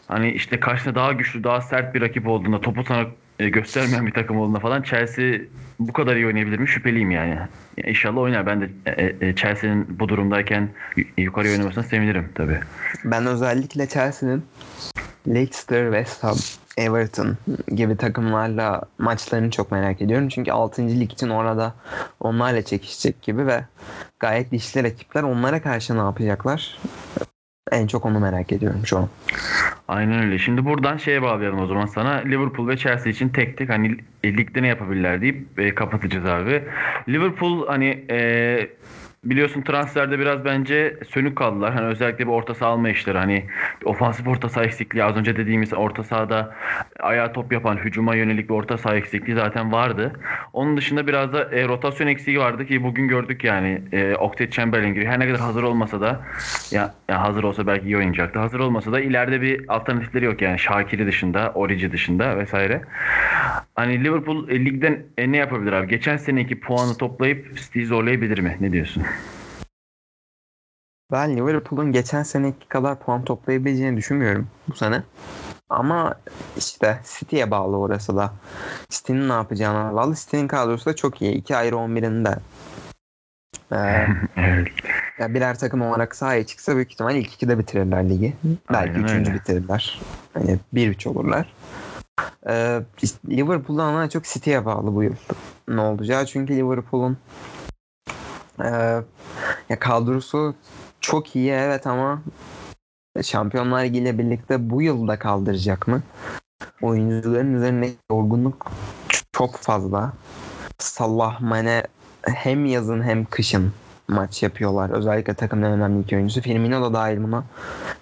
Hani 0.07 0.31
işte 0.31 0.59
karşısında 0.59 0.95
daha 0.95 1.11
güçlü, 1.11 1.43
daha 1.43 1.61
sert 1.61 1.95
bir 1.95 2.01
rakip 2.01 2.27
olduğunda, 2.27 2.61
topu 2.61 2.83
sana 2.83 3.05
e, 3.39 3.49
göstermeyen 3.49 4.07
bir 4.07 4.13
takım 4.13 4.37
olduğunda 4.37 4.59
falan 4.59 4.81
Chelsea 4.81 5.39
bu 5.79 5.93
kadar 5.93 6.15
iyi 6.15 6.27
oynayabilir 6.27 6.59
mi? 6.59 6.67
Şüpheliyim 6.67 7.11
yani. 7.11 7.37
inşallah 7.77 8.21
oynar. 8.21 8.45
Ben 8.45 8.61
de 8.61 8.69
e, 8.85 9.27
e, 9.27 9.35
Chelsea'nin 9.35 9.99
bu 9.99 10.09
durumdayken 10.09 10.69
yukarı 11.17 11.47
oynamasına 11.49 11.83
sevinirim 11.83 12.29
tabii. 12.35 12.59
Ben 13.05 13.25
özellikle 13.25 13.87
Chelsea'nin 13.87 14.43
Leicester, 15.27 15.83
West 15.83 16.23
Ham, 16.23 16.37
Everton 16.77 17.37
gibi 17.75 17.97
takımlarla 17.97 18.81
maçlarını 18.97 19.51
çok 19.51 19.71
merak 19.71 20.01
ediyorum. 20.01 20.29
Çünkü 20.29 20.51
6. 20.51 20.99
lig 20.99 21.11
için 21.11 21.29
orada 21.29 21.73
onlarla 22.19 22.61
çekişecek 22.61 23.21
gibi 23.21 23.47
ve 23.47 23.63
gayet 24.19 24.51
dişli 24.51 24.83
rakipler. 24.83 25.23
Onlara 25.23 25.61
karşı 25.61 25.95
ne 25.95 26.01
yapacaklar? 26.01 26.77
En 27.71 27.87
çok 27.87 28.05
onu 28.05 28.19
merak 28.19 28.51
ediyorum 28.51 28.81
şu 28.85 28.97
an. 28.97 29.09
Aynen 29.87 30.23
öyle. 30.23 30.37
Şimdi 30.37 30.65
buradan 30.65 30.97
şeye 30.97 31.21
bağlayalım 31.21 31.59
o 31.59 31.65
zaman 31.65 31.85
sana. 31.85 32.11
Liverpool 32.11 32.67
ve 32.67 32.77
Chelsea 32.77 33.11
için 33.11 33.29
tek 33.29 33.57
tek 33.57 33.69
hani 33.69 33.97
ligde 34.25 34.61
ne 34.61 34.67
yapabilirler 34.67 35.21
deyip 35.21 35.59
e, 35.59 35.75
kapatacağız 35.75 36.25
abi. 36.25 36.63
Liverpool 37.09 37.67
hani 37.67 38.05
e, 38.09 38.67
biliyorsun 39.23 39.61
transferde 39.61 40.19
biraz 40.19 40.45
bence 40.45 40.97
sönük 41.09 41.35
kaldılar. 41.35 41.73
Hani 41.73 41.85
özellikle 41.85 42.25
bir 42.25 42.31
orta 42.31 42.53
saha 42.53 42.69
alma 42.69 42.89
işleri 42.89 43.17
hani 43.17 43.45
ofansif 43.85 44.27
orta 44.27 44.49
saha 44.49 44.65
eksikliği 44.65 45.03
az 45.03 45.15
önce 45.15 45.37
dediğimiz 45.37 45.73
orta 45.73 46.03
sahada 46.03 46.55
ayağa 46.99 47.33
top 47.33 47.51
yapan 47.53 47.77
hücuma 47.77 48.15
yönelik 48.15 48.49
bir 48.49 48.53
orta 48.53 48.77
saha 48.77 48.95
eksikliği 48.95 49.35
zaten 49.37 49.71
vardı. 49.71 50.13
Onun 50.53 50.77
dışında 50.77 51.07
biraz 51.07 51.33
da 51.33 51.51
e, 51.51 51.67
rotasyon 51.67 52.07
eksiği 52.07 52.39
vardı 52.39 52.65
ki 52.65 52.83
bugün 52.83 53.07
gördük 53.07 53.43
yani 53.43 53.81
e, 53.91 54.15
Oxlade 54.15 54.51
Chamberlain 54.51 54.93
gibi 54.93 55.05
her 55.05 55.19
ne 55.19 55.27
kadar 55.27 55.41
hazır 55.41 55.63
olmasa 55.63 56.01
da 56.01 56.21
ya, 56.71 56.93
ya 57.09 57.21
hazır 57.21 57.43
olsa 57.43 57.67
belki 57.67 57.85
iyi 57.85 57.97
oynayacaktı. 57.97 58.39
Hazır 58.39 58.59
olmasa 58.59 58.91
da 58.91 58.99
ileride 58.99 59.41
bir 59.41 59.65
alternatifleri 59.67 60.25
yok 60.25 60.41
yani 60.41 60.59
Şakir'i 60.59 61.07
dışında, 61.07 61.51
Origi 61.55 61.91
dışında 61.91 62.37
vesaire. 62.37 62.81
Hani 63.75 64.03
Liverpool 64.03 64.49
e, 64.49 64.65
ligden 64.65 65.03
e, 65.17 65.31
ne 65.31 65.37
yapabilir 65.37 65.73
abi? 65.73 65.87
Geçen 65.87 66.17
seneki 66.17 66.59
puanı 66.59 66.97
toplayıp 66.97 67.57
City'yi 67.57 67.85
zorlayabilir 67.85 68.39
mi? 68.39 68.57
Ne 68.61 68.71
diyorsun? 68.71 69.03
Ben 71.11 71.37
Liverpool'un 71.37 71.91
geçen 71.91 72.23
seneki 72.23 72.67
kadar 72.67 72.99
puan 72.99 73.23
toplayabileceğini 73.25 73.97
düşünmüyorum 73.97 74.47
bu 74.69 74.75
sene. 74.75 75.03
Ama 75.69 76.13
işte 76.57 76.99
City'ye 77.19 77.51
bağlı 77.51 77.77
orası 77.77 78.15
da. 78.15 78.33
City'nin 78.89 79.29
ne 79.29 79.33
yapacağına 79.33 79.95
bağlı. 79.95 80.15
City'nin 80.15 80.47
kadrosu 80.47 80.85
da 80.85 80.95
çok 80.95 81.21
iyi. 81.21 81.33
İki 81.33 81.55
ayrı 81.55 81.75
11'inde. 81.75 82.37
Ee, 83.71 84.07
evet. 84.37 84.67
ya 85.19 85.33
birer 85.33 85.59
takım 85.59 85.81
olarak 85.81 86.15
sahaya 86.15 86.45
çıksa 86.45 86.75
büyük 86.75 86.91
ihtimal 86.91 87.15
ilk 87.15 87.33
ikide 87.33 87.59
bitirirler 87.59 88.09
ligi. 88.09 88.33
Belki 88.71 88.91
Aynen 88.91 89.03
üçüncü 89.03 89.29
öyle. 89.31 89.39
bitirirler. 89.39 90.01
Hani 90.33 90.59
bir 90.73 90.87
üç 90.87 91.07
olurlar. 91.07 91.53
Ee, 92.47 92.79
Liverpool'dan 93.29 93.95
daha 93.95 94.09
çok 94.09 94.23
City'ye 94.23 94.65
bağlı 94.65 94.95
bu 94.95 95.03
yıl 95.03 95.15
ne 95.67 95.81
olacağı. 95.81 96.25
Çünkü 96.25 96.55
Liverpool'un 96.55 97.17
e, 98.63 98.69
ya 99.69 99.79
kadrosu 99.79 100.55
çok 101.03 101.35
iyi 101.35 101.51
evet 101.51 101.87
ama 101.87 102.21
Şampiyonlar 103.23 103.83
Ligi 103.83 103.99
ile 103.99 104.17
birlikte 104.17 104.69
bu 104.69 104.81
yılda 104.81 105.19
kaldıracak 105.19 105.87
mı? 105.87 106.01
Oyuncuların 106.81 107.53
üzerindeki 107.53 107.95
yorgunluk 108.11 108.71
çok 109.31 109.55
fazla. 109.55 110.13
Salah, 110.79 111.41
Mane 111.41 111.83
hem 112.23 112.65
yazın 112.65 113.03
hem 113.03 113.25
kışın 113.25 113.73
maç 114.07 114.43
yapıyorlar. 114.43 114.89
Özellikle 114.89 115.33
takımın 115.33 115.63
en 115.63 115.71
önemli 115.71 116.03
iki 116.03 116.15
oyuncusu. 116.15 116.41
Firmino 116.41 116.81
da 116.81 116.93
dahil 116.93 117.23
buna. 117.23 117.43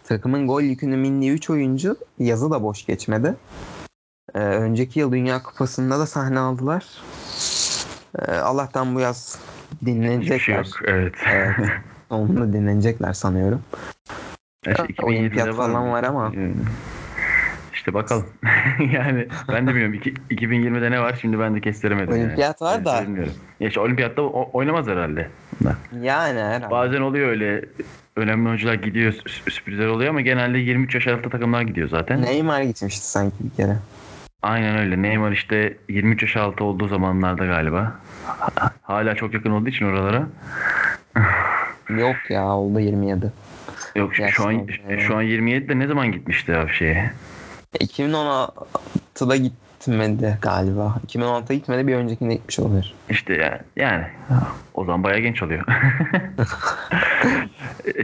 Takımın 0.03 0.47
gol 0.47 0.61
yükünü 0.61 0.97
mindiği 0.97 1.31
3 1.31 1.49
oyuncu 1.49 1.97
yazı 2.19 2.51
da 2.51 2.63
boş 2.63 2.85
geçmedi. 2.85 3.35
Ee, 4.35 4.39
önceki 4.39 4.99
yıl 4.99 5.11
Dünya 5.11 5.43
Kupası'nda 5.43 5.99
da 5.99 6.05
sahne 6.07 6.39
aldılar. 6.39 6.85
Ee, 8.19 8.31
Allah'tan 8.31 8.95
bu 8.95 8.99
yaz 8.99 9.39
Hiçbir 9.73 9.85
şey 9.85 9.95
dinlenecekler. 9.95 10.57
yok. 10.57 10.65
Evet. 10.85 11.13
Evet. 11.31 11.55
Sonunda 12.15 12.53
dinlenecekler 12.53 13.13
sanıyorum. 13.13 13.61
İşte 14.67 14.83
Olimpiyat 15.03 15.47
2020'de 15.47 15.53
falan 15.53 15.91
var 15.91 16.03
ama. 16.03 16.31
İşte 17.73 17.93
bakalım. 17.93 18.25
yani 18.93 19.27
ben 19.47 19.67
de 19.67 19.69
bilmiyorum. 19.71 19.93
İki- 19.93 20.13
2020'de 20.29 20.91
ne 20.91 21.01
var? 21.01 21.17
Şimdi 21.21 21.39
ben 21.39 21.55
de 21.55 21.61
kestiremedim. 21.61 22.13
Olimpiyat 22.13 22.61
yani. 22.61 22.71
var 22.71 22.85
da. 22.85 22.93
Ben 22.93 23.07
bilmiyorum. 23.07 23.33
Ya 23.59 23.67
işte 23.67 23.79
olimpiyatta 23.79 24.21
o- 24.21 24.49
oynamaz 24.53 24.87
herhalde. 24.87 25.27
Yani 26.01 26.39
herhalde. 26.39 26.71
Bazen 26.71 27.01
oluyor 27.01 27.29
öyle 27.29 27.65
önemli 28.15 28.47
oyuncular 28.49 28.73
gidiyor 28.73 29.11
sü- 29.13 29.49
sürprizler 29.51 29.87
oluyor 29.87 30.09
ama 30.09 30.21
genelde 30.21 30.57
23 30.57 30.95
yaş 30.95 31.07
altı 31.07 31.29
takımlar 31.29 31.61
gidiyor 31.61 31.89
zaten. 31.89 32.21
Neymar 32.21 32.61
gitmişti 32.61 33.05
sanki 33.07 33.35
bir 33.39 33.49
kere. 33.55 33.77
Aynen 34.41 34.77
öyle. 34.77 35.01
Neymar 35.01 35.31
işte 35.31 35.77
23 35.89 36.21
yaş 36.21 36.37
altı 36.37 36.63
olduğu 36.63 36.87
zamanlarda 36.87 37.45
galiba. 37.45 37.93
Ha- 38.25 38.71
Hala 38.81 39.15
çok 39.15 39.33
yakın 39.33 39.51
olduğu 39.51 39.69
için 39.69 39.85
oralara. 39.85 40.23
Yok 41.97 42.15
ya 42.29 42.47
oldu 42.47 42.79
27. 42.79 43.31
Yok 43.95 44.15
şu, 44.15 44.27
şu 44.27 44.47
an 44.47 44.67
evet. 44.89 45.01
şu 45.01 45.15
an 45.15 45.21
27 45.21 45.69
de 45.69 45.79
ne 45.79 45.87
zaman 45.87 46.11
gitmişti 46.11 46.57
abi 46.57 46.73
şeye? 46.73 47.11
2016'da 47.79 49.35
gitmedi 49.35 50.37
galiba. 50.41 50.95
2016'da 51.07 51.53
gitmedi 51.53 51.87
bir 51.87 51.95
öncekinde 51.95 52.33
gitmiş 52.33 52.59
olabilir. 52.59 52.93
İşte 53.09 53.33
yani, 53.33 53.57
yani 53.75 54.05
o 54.73 54.85
zaman 54.85 55.03
bayağı 55.03 55.19
genç 55.19 55.43
oluyor. 55.43 55.63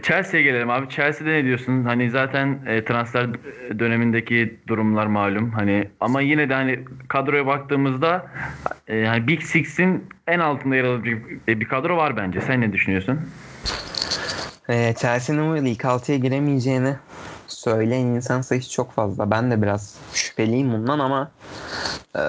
Chelsea'ye 0.03 0.43
gelelim 0.43 0.69
abi. 0.69 0.89
Chelsea'de 0.89 1.33
ne 1.33 1.43
diyorsun? 1.43 1.83
Hani 1.83 2.09
zaten 2.09 2.59
e, 2.67 2.85
transfer 2.85 3.27
dönemindeki 3.79 4.57
durumlar 4.67 5.05
malum. 5.05 5.51
Hani 5.51 5.87
ama 5.99 6.21
yine 6.21 6.49
de 6.49 6.53
hani 6.53 6.79
kadroya 7.07 7.45
baktığımızda 7.45 8.25
e, 8.87 9.05
hani 9.05 9.27
Big 9.27 9.41
Six'in 9.41 10.03
en 10.27 10.39
altında 10.39 10.75
yer 10.75 10.83
alabilecek 10.83 11.47
bir 11.47 11.65
kadro 11.65 11.97
var 11.97 12.17
bence. 12.17 12.41
Sen 12.41 12.61
ne 12.61 12.73
düşünüyorsun? 12.73 13.19
Ee, 14.69 14.95
Chelsea'nin 14.97 15.65
ilk 15.65 15.81
6'ya 15.81 16.17
giremeyeceğini 16.17 16.95
söyleyen 17.47 18.05
insan 18.05 18.41
sayısı 18.41 18.71
çok 18.71 18.91
fazla. 18.91 19.31
Ben 19.31 19.51
de 19.51 19.61
biraz 19.61 19.95
şüpheliyim 20.13 20.73
bundan 20.73 20.99
ama 20.99 21.31
e, 22.15 22.21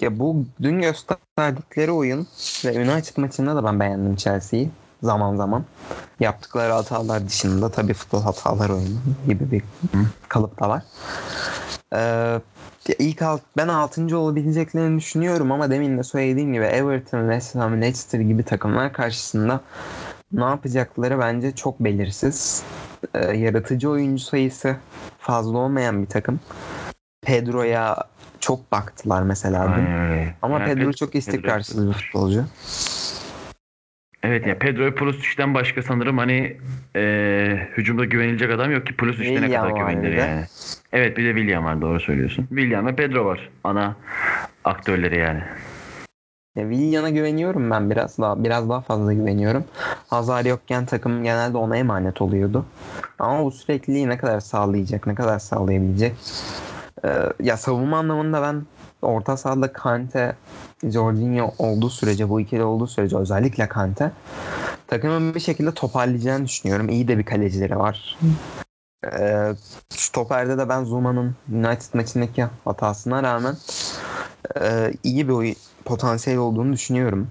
ya 0.00 0.18
bu 0.18 0.44
dün 0.62 0.80
gösterdikleri 0.80 1.92
oyun 1.92 2.26
ve 2.64 2.92
United 2.92 3.16
maçında 3.16 3.56
da 3.56 3.64
ben 3.64 3.80
beğendim 3.80 4.16
Chelsea'yi 4.16 4.70
zaman 5.02 5.36
zaman. 5.36 5.64
Yaptıkları 6.20 6.72
hatalar 6.72 7.28
dışında 7.28 7.70
tabii 7.70 7.94
futbol 7.94 8.22
hatalar 8.22 8.70
oyunu 8.70 8.98
gibi 9.26 9.50
bir 9.50 9.62
kalıp 10.28 10.60
da 10.60 10.68
var. 10.68 10.82
Ee, 11.94 12.40
ilk 12.98 13.22
alt, 13.22 13.40
ben 13.56 13.68
6. 13.68 14.18
olabileceklerini 14.18 14.98
düşünüyorum 14.98 15.52
ama 15.52 15.70
demin 15.70 15.98
de 15.98 16.02
söylediğim 16.02 16.52
gibi 16.52 16.64
Everton, 16.64 17.20
West 17.20 17.54
Ham, 17.54 17.80
Leicester 17.80 18.20
gibi 18.20 18.42
takımlar 18.42 18.92
karşısında 18.92 19.60
ne 20.32 20.44
yapacakları 20.44 21.18
bence 21.18 21.54
çok 21.54 21.80
belirsiz. 21.80 22.64
Ee, 23.14 23.36
yaratıcı 23.36 23.90
oyuncu 23.90 24.22
sayısı 24.22 24.76
fazla 25.18 25.58
olmayan 25.58 26.02
bir 26.02 26.08
takım. 26.08 26.40
Pedro'ya 27.22 27.96
çok 28.40 28.72
baktılar 28.72 29.22
mesela. 29.22 29.64
Aynen. 29.64 30.34
Ama 30.42 30.60
Yani 30.60 30.74
Pedro 30.74 30.90
Ped- 30.90 30.96
çok 30.96 31.08
Pedro- 31.12 31.18
istikrarsız 31.18 31.88
bir 31.88 31.92
futbolcu. 31.92 32.44
Evet 34.22 34.46
ya 34.46 34.58
Pedro 34.58 34.94
Pulisic'ten 34.94 35.54
başka 35.54 35.82
sanırım 35.82 36.18
hani 36.18 36.56
e, 36.96 37.68
hücumda 37.76 38.04
güvenilecek 38.04 38.50
adam 38.50 38.70
yok 38.72 38.86
ki 38.86 38.96
Pulisic 38.96 39.24
ne 39.24 39.28
William 39.36 39.68
kadar 39.68 39.76
güvenilir 39.80 40.16
yani. 40.16 40.44
Evet 40.92 41.16
bir 41.16 41.24
de 41.24 41.34
William 41.38 41.64
var 41.64 41.80
doğru 41.80 42.00
söylüyorsun. 42.00 42.46
William 42.48 42.86
ve 42.86 42.96
Pedro 42.96 43.24
var 43.24 43.50
ana 43.64 43.96
aktörleri 44.64 45.18
yani. 45.18 45.42
Ya 46.56 46.70
Willian'a 46.70 47.10
güveniyorum 47.10 47.70
ben 47.70 47.90
biraz 47.90 48.18
daha 48.18 48.44
biraz 48.44 48.68
daha 48.68 48.80
fazla 48.80 49.12
güveniyorum. 49.12 49.64
Hazar 50.08 50.44
yokken 50.44 50.86
takım 50.86 51.24
genelde 51.24 51.58
ona 51.58 51.76
emanet 51.76 52.22
oluyordu. 52.22 52.64
Ama 53.18 53.44
bu 53.44 53.50
sürekliliği 53.50 54.08
ne 54.08 54.18
kadar 54.18 54.40
sağlayacak, 54.40 55.06
ne 55.06 55.14
kadar 55.14 55.38
sağlayabilecek? 55.38 56.16
Ee, 57.04 57.26
ya 57.40 57.56
savunma 57.56 57.98
anlamında 57.98 58.42
ben 58.42 58.62
orta 59.02 59.36
sahada 59.36 59.72
Kante, 59.72 60.36
Jorginho 60.84 61.54
olduğu 61.58 61.90
sürece, 61.90 62.28
bu 62.28 62.40
ikili 62.40 62.62
olduğu 62.62 62.86
sürece 62.86 63.16
özellikle 63.16 63.68
Kante 63.68 64.12
takımın 64.86 65.34
bir 65.34 65.40
şekilde 65.40 65.74
toparlayacağını 65.74 66.44
düşünüyorum. 66.44 66.88
İyi 66.88 67.08
de 67.08 67.18
bir 67.18 67.24
kalecileri 67.24 67.78
var. 67.78 68.18
Ee, 69.12 69.52
stoperde 69.88 70.58
de 70.58 70.68
ben 70.68 70.84
Zuma'nın 70.84 71.34
United 71.52 71.94
maçındaki 71.94 72.46
hatasına 72.64 73.22
rağmen 73.22 73.54
e, 74.60 74.92
iyi 75.02 75.28
bir 75.28 75.32
oyun, 75.32 75.56
potansiyel 75.84 76.38
olduğunu 76.38 76.72
düşünüyorum. 76.72 77.28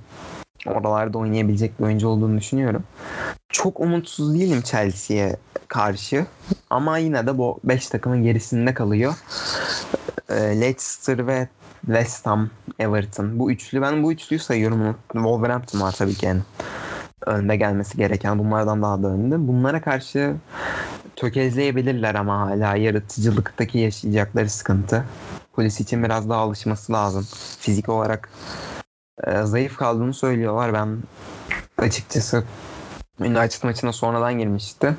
Oralarda 0.68 1.18
oynayabilecek 1.18 1.80
bir 1.80 1.86
oyuncu 1.86 2.08
olduğunu 2.08 2.38
düşünüyorum. 2.38 2.84
Çok 3.50 3.80
umutsuz 3.80 4.34
değilim 4.34 4.62
Chelsea'ye 4.62 5.38
karşı. 5.68 6.26
Ama 6.70 6.98
yine 6.98 7.28
de 7.28 7.38
bu 7.38 7.60
5 7.64 7.88
takımın 7.88 8.24
gerisinde 8.24 8.74
kalıyor. 8.74 9.14
E, 10.30 10.36
Leicester 10.36 11.28
ve 11.28 11.48
West 11.86 12.26
Ham, 12.26 12.50
Everton. 12.80 13.40
Bu 13.40 13.52
üçlü 13.52 13.82
ben 13.82 14.04
bu 14.04 14.12
üçlüyü 14.12 14.40
sayıyorum. 14.40 14.96
Wolverhampton 15.12 15.82
var 15.82 15.96
tabii 15.98 16.16
ki 16.16 16.28
en 16.28 16.42
önde 17.26 17.56
gelmesi 17.56 17.98
gereken. 17.98 18.40
Bunlardan 18.40 18.82
daha 18.82 19.04
da 19.04 19.08
önde. 19.08 19.48
Bunlara 19.48 19.82
karşı 19.82 20.36
tökezleyebilirler 21.16 22.16
ama 22.16 22.40
hala 22.40 22.76
yaratıcılıktaki 22.76 23.80
yaşayacakları 23.80 24.50
sıkıntı. 24.50 25.06
Polis 25.60 25.80
için 25.80 26.04
biraz 26.04 26.30
daha 26.30 26.40
alışması 26.40 26.94
lazım. 26.94 27.28
Fizik 27.60 27.90
olarak 27.90 28.30
e, 29.24 29.44
zayıf 29.44 29.78
kaldığını 29.78 30.14
söylüyorlar. 30.14 30.74
Ben 30.74 30.98
açıkçası 31.78 32.44
United 33.20 33.64
maçına 33.64 33.94
sonradan 33.94 34.38
girmişti. 34.38 34.96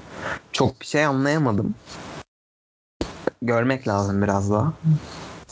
Çok 0.53 0.81
bir 0.81 0.87
şey 0.87 1.05
anlayamadım. 1.05 1.75
Görmek 3.43 3.89
lazım 3.89 4.23
biraz 4.23 4.51
daha. 4.51 4.73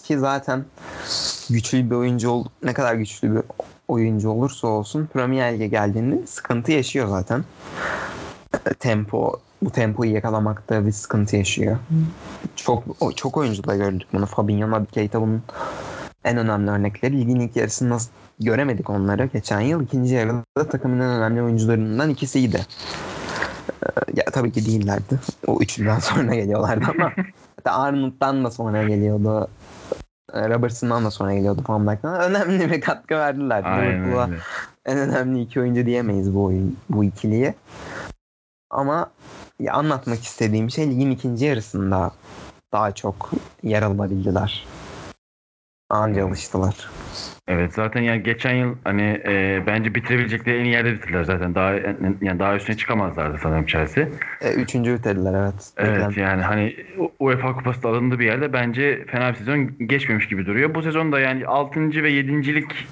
Ki 0.05 0.19
zaten 0.19 0.65
güçlü 1.51 1.91
bir 1.91 1.97
oyuncu 1.97 2.31
ol 2.31 2.45
ne 2.63 2.75
kadar 2.75 2.95
güçlü 2.95 3.35
bir 3.35 3.43
oyuncu 3.89 4.31
olursa 4.31 4.67
olsun 4.67 5.07
Premier 5.13 5.55
Lig'e 5.55 5.67
geldiğinde 5.67 6.27
sıkıntı 6.27 6.73
yaşıyor 6.73 7.09
zaten. 7.09 7.45
Tempo 8.79 9.41
bu 9.63 9.71
tempoyu 9.71 10.15
yakalamakta 10.15 10.87
bir 10.87 10.93
sıkıntı 10.93 11.37
yaşıyor. 11.37 11.77
Çok 12.57 12.85
çok 13.17 13.37
oyuncuda 13.37 13.77
gördük 13.77 14.09
bunu. 14.13 14.27
Fabinho, 14.27 14.71
Naby 14.71 14.85
Keita 14.93 15.21
bunun 15.21 15.43
en 16.25 16.37
önemli 16.37 16.71
örnekleri. 16.71 17.21
Ligin 17.21 17.41
ilk 17.41 17.57
yarısında 17.57 17.97
göremedik 18.41 18.91
onları 18.91 19.27
geçen 19.27 19.61
yıl. 19.61 19.83
ikinci 19.83 20.15
yarıda 20.15 20.69
takımın 20.71 21.01
en 21.01 21.11
önemli 21.11 21.43
oyuncularından 21.43 22.11
ikisiydi. 22.11 22.67
Ya 24.15 24.25
tabii 24.25 24.53
ki 24.53 24.67
değillerdi. 24.67 25.21
O 25.47 25.59
üçünden 25.61 25.99
sonra 25.99 26.35
geliyorlardı 26.35 26.85
ama 26.99 27.13
hatta 27.57 27.73
Arnold'dan 27.73 28.45
da 28.45 28.51
sonra 28.51 28.85
geliyordu. 28.85 29.49
Robertson'dan 30.35 31.05
da 31.05 31.11
sonra 31.11 31.35
geliyordu 31.35 31.63
Van 31.69 31.89
Dijk'tan. 31.89 32.21
Önemli 32.21 32.71
bir 32.71 32.81
katkı 32.81 33.15
verdiler. 33.15 33.79
Öyle. 33.81 34.37
En 34.87 34.99
önemli 34.99 35.43
iki 35.43 35.61
oyuncu 35.61 35.87
diyemeyiz 35.87 36.35
bu 36.35 36.45
oyun, 36.45 36.77
bu 36.91 37.05
ikiliye. 37.05 37.55
Ama 38.71 39.11
ya 39.61 39.73
anlatmak 39.73 40.23
istediğim 40.23 40.71
şey 40.71 40.91
ligin 40.91 41.11
ikinci 41.11 41.45
yarısında 41.45 42.13
daha 42.73 42.95
çok 42.95 43.31
yer 43.63 43.83
alabildiler. 43.83 44.67
Anca 45.91 46.27
alıştılar. 46.27 46.91
Evet 47.49 47.75
zaten 47.75 48.03
yani 48.03 48.23
geçen 48.23 48.55
yıl 48.55 48.77
hani 48.85 49.23
e, 49.27 49.63
bence 49.67 49.95
bitirebilecekleri 49.95 50.59
en 50.59 50.65
iyi 50.65 50.73
yerde 50.73 50.93
bitirdiler 50.93 51.25
zaten. 51.25 51.55
Daha 51.55 51.73
yani 52.23 52.39
daha 52.39 52.57
üstüne 52.57 52.77
çıkamazlardı 52.77 53.39
sanırım 53.43 53.67
Chelsea. 53.67 54.09
E, 54.41 54.53
üçüncü 54.55 54.95
bitirdiler 54.95 55.35
evet. 55.35 55.73
Evet 55.77 56.17
yani 56.17 56.43
hani 56.43 56.77
UEFA 57.19 57.57
Kupası 57.57 57.83
da 57.83 57.89
alındığı 57.89 58.19
bir 58.19 58.27
yerde 58.27 58.53
bence 58.53 59.05
fena 59.07 59.31
bir 59.31 59.37
sezon 59.37 59.89
geçmemiş 59.89 60.29
gibi 60.29 60.47
duruyor. 60.47 60.75
Bu 60.75 60.83
sezon 60.83 61.13
da 61.13 61.21
yani 61.21 61.47
6. 61.47 61.81
ve 61.81 62.11
7.lik 62.11 62.87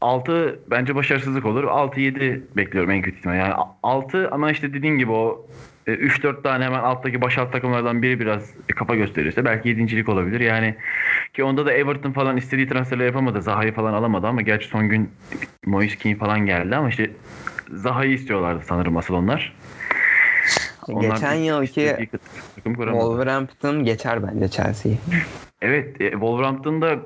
6 0.00 0.60
bence 0.70 0.94
başarısızlık 0.94 1.46
olur. 1.46 1.64
6-7 1.64 2.40
bekliyorum 2.56 2.90
en 2.90 3.02
kötü 3.02 3.18
ihtimal. 3.18 3.36
Yani 3.36 3.54
6 3.82 4.30
ama 4.30 4.50
işte 4.50 4.74
dediğin 4.74 4.98
gibi 4.98 5.12
o 5.12 5.46
3-4 5.92 6.42
tane 6.42 6.64
hemen 6.64 6.78
alttaki 6.78 7.20
baş 7.20 7.38
alt 7.38 7.52
takımlardan 7.52 8.02
biri 8.02 8.20
biraz 8.20 8.50
kafa 8.76 8.94
gösterirse 8.94 9.44
belki 9.44 9.68
yedincilik 9.68 10.08
olabilir. 10.08 10.40
Yani 10.40 10.74
ki 11.34 11.44
onda 11.44 11.66
da 11.66 11.72
Everton 11.72 12.12
falan 12.12 12.36
istediği 12.36 12.68
transferleri 12.68 13.06
yapamadı. 13.06 13.42
Zaha'yı 13.42 13.74
falan 13.74 13.92
alamadı 13.92 14.26
ama 14.26 14.42
gerçi 14.42 14.68
son 14.68 14.88
gün 14.88 15.10
Moise 15.66 15.96
Kean 15.96 16.18
falan 16.18 16.46
geldi 16.46 16.76
ama 16.76 16.88
işte 16.88 17.10
Zaha'yı 17.72 18.12
istiyorlardı 18.12 18.62
sanırım 18.66 18.96
asıl 18.96 19.14
onlar. 19.14 19.56
onlar 20.88 21.14
Geçen 21.14 21.34
yılki 21.34 22.08
Wolverhampton 22.64 23.84
geçer 23.84 24.18
bence 24.22 24.48
Chelsea'yi. 24.48 24.98
Evet 25.62 26.00
e, 26.00 26.10
Wolverhampton'da 26.10 26.96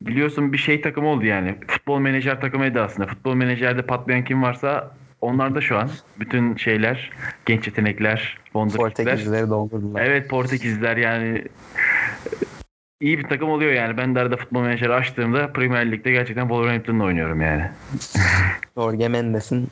biliyorsun 0.00 0.52
bir 0.52 0.58
şey 0.58 0.80
takım 0.80 1.06
oldu 1.06 1.24
yani. 1.24 1.54
Futbol 1.66 1.98
menajer 1.98 2.40
takımıydı 2.40 2.82
aslında. 2.82 3.08
Futbol 3.08 3.34
menajerde 3.34 3.82
patlayan 3.82 4.24
kim 4.24 4.42
varsa 4.42 4.94
onlar 5.22 5.54
da 5.54 5.60
şu 5.60 5.78
an 5.78 5.90
bütün 6.20 6.56
şeyler, 6.56 7.10
genç 7.46 7.66
yetenekler, 7.66 8.38
Portekizleri 8.52 9.50
doldurdular. 9.50 10.02
Evet 10.02 10.28
Portekizler 10.28 10.96
yani 10.96 11.44
iyi 13.00 13.18
bir 13.18 13.24
takım 13.24 13.48
oluyor 13.48 13.72
yani. 13.72 13.96
Ben 13.96 14.14
de 14.14 14.20
arada 14.20 14.36
futbol 14.36 14.60
menajeri 14.60 14.92
açtığımda 14.92 15.52
Premier 15.52 15.92
Lig'de 15.92 16.12
gerçekten 16.12 16.42
Wolverhampton'la 16.42 17.04
oynuyorum 17.04 17.40
yani. 17.40 17.64
Jorge 18.76 19.08
Mendes'in 19.08 19.68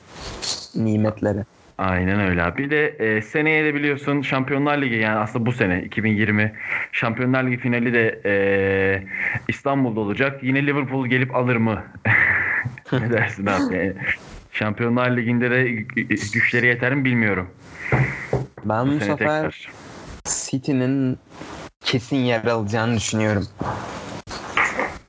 nimetleri. 0.75 1.45
Aynen 1.79 2.21
öyle 2.21 2.43
abi. 2.43 2.65
Bir 2.65 2.71
de 2.71 2.87
e, 2.89 3.23
seneye 3.23 3.65
de 3.65 3.75
biliyorsun 3.75 4.23
Şampiyonlar 4.23 4.83
Ligi 4.83 4.97
yani 4.97 5.19
aslında 5.19 5.47
bu 5.47 5.53
sene 5.53 5.83
2020 5.83 6.53
Şampiyonlar 6.93 7.45
Ligi 7.45 7.57
finali 7.57 7.93
de 7.93 8.21
e, 8.25 8.33
İstanbul'da 9.49 10.01
olacak. 10.01 10.43
Yine 10.43 10.67
Liverpool 10.67 11.07
gelip 11.07 11.37
alır 11.37 11.57
mı? 11.57 11.85
ne 12.93 13.11
dersin 13.11 13.47
abi? 13.47 13.95
Şampiyonlar 14.53 15.17
Ligi'nde 15.17 15.51
de 15.51 15.65
güçleri 16.33 16.67
yeter 16.67 16.95
mi 16.95 17.05
bilmiyorum. 17.05 17.51
Ben 18.65 18.87
bu, 18.87 18.91
bu 18.91 19.01
sefer 19.01 19.17
tekrar. 19.17 19.71
City'nin 20.25 21.19
kesin 21.85 22.17
yer 22.17 22.45
alacağını 22.45 22.97
düşünüyorum. 22.97 23.47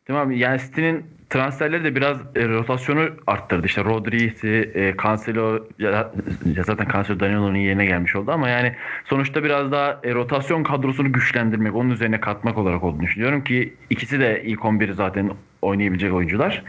Tamam 0.05 0.31
yani 0.31 0.59
City'nin 0.59 1.05
transferleri 1.31 1.83
de 1.83 1.95
biraz 1.95 2.17
e, 2.35 2.47
rotasyonu 2.47 3.09
arttırdı. 3.27 3.65
İşte 3.65 3.83
Rodri'si, 3.83 4.71
e, 4.75 4.93
Cancelo 5.03 5.67
ya, 5.79 6.11
ya 6.55 6.63
zaten 6.63 6.87
Cancelo 6.93 7.19
Danilo'nun 7.19 7.55
yerine 7.55 7.85
gelmiş 7.85 8.15
oldu 8.15 8.31
ama 8.31 8.49
yani 8.49 8.75
sonuçta 9.05 9.43
biraz 9.43 9.71
daha 9.71 9.99
e, 10.03 10.13
rotasyon 10.13 10.63
kadrosunu 10.63 11.11
güçlendirmek, 11.11 11.75
onun 11.75 11.89
üzerine 11.89 12.19
katmak 12.19 12.57
olarak 12.57 12.83
olduğunu 12.83 13.01
düşünüyorum 13.01 13.43
ki 13.43 13.73
ikisi 13.89 14.19
de 14.19 14.41
ilk 14.45 14.65
11 14.65 14.93
zaten 14.93 15.31
oynayabilecek 15.61 16.13
oyuncular. 16.13 16.63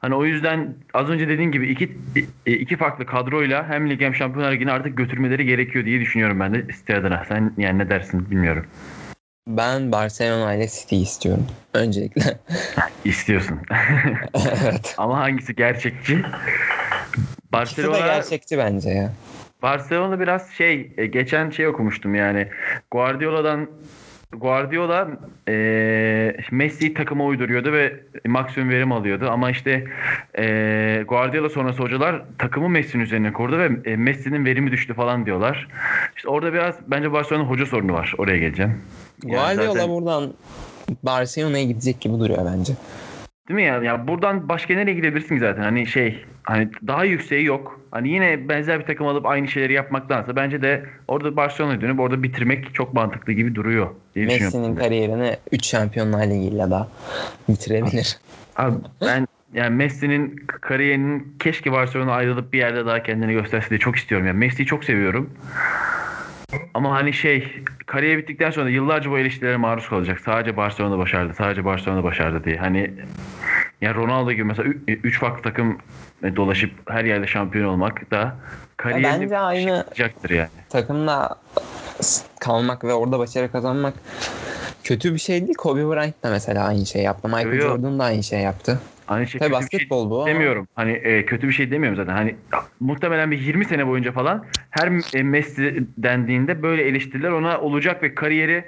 Hani 0.00 0.14
o 0.14 0.24
yüzden 0.24 0.74
az 0.94 1.08
önce 1.08 1.28
dediğin 1.28 1.52
gibi 1.52 1.68
iki 1.68 1.98
iki 2.46 2.76
farklı 2.76 3.06
kadroyla 3.06 3.68
hem 3.68 3.90
lig 3.90 4.00
hem 4.00 4.14
Şampiyonlar 4.14 4.52
Ligi'ni 4.52 4.72
artık 4.72 4.96
götürmeleri 4.96 5.46
gerekiyor 5.46 5.84
diye 5.84 6.00
düşünüyorum 6.00 6.40
ben 6.40 6.54
de 6.54 6.66
City 6.72 6.94
adına. 6.94 7.24
Sen 7.28 7.52
yani 7.58 7.78
ne 7.78 7.90
dersin 7.90 8.30
bilmiyorum. 8.30 8.66
Ben 9.48 9.92
Barcelona 9.92 10.54
ile 10.54 10.68
City 10.68 11.02
istiyorum. 11.02 11.46
Öncelikle. 11.74 12.22
İstiyorsun. 13.04 13.58
evet. 14.34 14.94
Ama 14.98 15.18
hangisi 15.18 15.56
gerçekçi? 15.56 16.22
Barcelona 17.52 17.96
İkisi 17.96 18.08
de 18.08 18.14
gerçekçi 18.14 18.58
bence 18.58 18.90
ya. 18.90 19.12
Barcelona 19.62 20.20
biraz 20.20 20.50
şey 20.50 20.92
e, 20.96 21.06
geçen 21.06 21.50
şey 21.50 21.66
okumuştum 21.66 22.14
yani 22.14 22.48
Guardiola'dan 22.90 23.68
Guardiola 24.32 25.08
e, 25.48 26.36
Messi'yi 26.50 26.94
takıma 26.94 27.24
uyduruyordu 27.24 27.72
ve 27.72 28.00
maksimum 28.26 28.70
verim 28.70 28.92
alıyordu. 28.92 29.28
Ama 29.30 29.50
işte 29.50 29.84
e, 30.38 31.04
Guardiola 31.08 31.48
sonrası 31.48 31.82
hocalar 31.82 32.22
takımı 32.38 32.68
Messi'nin 32.68 33.02
üzerine 33.02 33.32
kurdu 33.32 33.58
ve 33.58 33.90
e, 33.90 33.96
Messi'nin 33.96 34.44
verimi 34.44 34.72
düştü 34.72 34.94
falan 34.94 35.26
diyorlar. 35.26 35.68
İşte 36.16 36.28
orada 36.28 36.52
biraz 36.52 36.74
bence 36.86 37.12
Barcelona'nın 37.12 37.48
hoca 37.48 37.66
sorunu 37.66 37.92
var. 37.92 38.14
Oraya 38.18 38.38
geleceğim. 38.38 38.74
Yani 39.24 39.34
Guardiola 39.34 39.72
zaten... 39.72 39.88
buradan 39.90 40.34
Barcelona'ya 41.02 41.64
gidecek 41.64 42.00
gibi 42.00 42.18
duruyor 42.18 42.46
bence. 42.56 42.72
Değil 43.48 43.60
mi 43.60 43.64
ya? 43.64 43.82
Ya 43.82 44.08
buradan 44.08 44.48
başka 44.48 44.74
nereye 44.74 44.94
gidebilirsin 44.94 45.34
ki 45.34 45.40
zaten? 45.40 45.62
Hani 45.62 45.86
şey 45.86 46.24
hani 46.42 46.68
daha 46.86 47.04
yükseği 47.04 47.44
yok. 47.44 47.80
Hani 47.90 48.08
yine 48.08 48.48
benzer 48.48 48.80
bir 48.80 48.84
takım 48.84 49.06
alıp 49.06 49.26
aynı 49.26 49.48
şeyleri 49.48 49.72
yapmaktansa 49.72 50.36
bence 50.36 50.62
de 50.62 50.84
orada 51.08 51.36
Barcelona'ya 51.36 51.80
dönüp 51.80 52.00
orada 52.00 52.22
bitirmek 52.22 52.74
çok 52.74 52.94
mantıklı 52.94 53.32
gibi 53.32 53.54
duruyor 53.54 53.90
diye 54.14 54.26
Messi'nin 54.26 54.76
kariyerini 54.76 55.36
3 55.52 55.66
Şampiyonlar 55.66 56.26
Ligi'yle 56.26 56.70
daha 56.70 56.88
bitirebilir. 57.48 58.18
Abi 58.56 58.76
ben 59.00 59.26
yani 59.54 59.76
Messi'nin 59.76 60.36
kariyerinin 60.46 61.36
keşke 61.40 61.72
Barcelona 61.72 62.12
ayrılıp 62.12 62.52
bir 62.52 62.58
yerde 62.58 62.86
daha 62.86 63.02
kendini 63.02 63.32
gösterse 63.32 63.70
diye 63.70 63.78
çok 63.78 63.96
istiyorum. 63.96 64.26
Yani 64.26 64.38
Messi'yi 64.38 64.66
çok 64.66 64.84
seviyorum. 64.84 65.30
ama 66.74 66.90
hani 66.94 67.12
şey 67.12 67.62
kariyer 67.88 68.18
bittikten 68.18 68.50
sonra 68.50 68.70
yıllarca 68.70 69.10
bu 69.10 69.18
eleştirilere 69.18 69.56
maruz 69.56 69.88
kalacak. 69.88 70.20
Sadece 70.20 70.56
Barcelona'da 70.56 70.98
başardı. 70.98 71.34
Sadece 71.34 71.64
Barcelona'da 71.64 72.04
başardı 72.04 72.44
diye. 72.44 72.56
Hani 72.56 72.90
ya 73.80 73.94
Ronaldo 73.94 74.32
gibi 74.32 74.44
mesela 74.44 74.68
3 74.86 75.18
farklı 75.20 75.42
takım 75.42 75.78
dolaşıp 76.36 76.90
her 76.90 77.04
yerde 77.04 77.26
şampiyon 77.26 77.64
olmak 77.68 78.10
da 78.10 78.36
kariyerini 78.76 79.22
bence 79.22 79.38
aynı- 79.38 79.84
yani. 80.30 80.50
Takımla 80.70 81.28
kalmak 82.40 82.84
ve 82.84 82.94
orada 82.94 83.18
başarı 83.18 83.52
kazanmak 83.52 83.94
kötü 84.84 85.14
bir 85.14 85.18
şey 85.18 85.40
değil. 85.46 85.54
Kobe 85.54 85.80
Bryant 85.80 86.22
da 86.22 86.30
mesela 86.30 86.66
aynı 86.66 86.86
şey 86.86 87.02
yaptı. 87.02 87.28
Michael 87.28 87.52
Yo. 87.52 87.68
Jordan 87.68 87.98
da 87.98 88.04
aynı 88.04 88.22
şey 88.22 88.40
yaptı. 88.40 88.80
Aynı 89.08 89.26
şey 89.26 89.38
Tabii 89.38 89.48
şey 89.48 89.60
basketbol 89.60 90.10
bu 90.10 90.16
ama 90.16 90.26
demiyorum. 90.26 90.68
Hani 90.74 90.92
e, 90.92 91.26
kötü 91.26 91.48
bir 91.48 91.52
şey 91.52 91.70
demiyorum 91.70 91.96
zaten. 91.96 92.12
Hani 92.12 92.36
muhtemelen 92.80 93.30
bir 93.30 93.40
20 93.40 93.64
sene 93.64 93.86
boyunca 93.86 94.12
falan 94.12 94.44
her 94.70 95.16
e, 95.18 95.22
Messi 95.22 95.84
dendiğinde 95.98 96.62
böyle 96.62 96.82
eleştiriler 96.82 97.30
ona 97.30 97.60
olacak 97.60 98.02
ve 98.02 98.14
kariyeri 98.14 98.64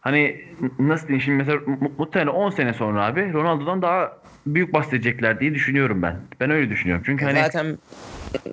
hani 0.00 0.40
nasıl 0.78 1.08
diyeyim 1.08 1.22
şimdi 1.22 1.38
mesela 1.38 1.58
mu- 1.66 1.92
muhtemelen 1.98 2.32
10 2.32 2.50
sene 2.50 2.72
sonra 2.72 3.06
abi 3.06 3.32
Ronaldo'dan 3.32 3.82
daha 3.82 4.12
büyük 4.46 4.72
bahsedecekler 4.72 5.40
diye 5.40 5.54
düşünüyorum 5.54 6.02
ben. 6.02 6.16
Ben 6.40 6.50
öyle 6.50 6.70
düşünüyorum. 6.70 7.02
Çünkü 7.06 7.24
hani 7.24 7.38
zaten 7.38 7.78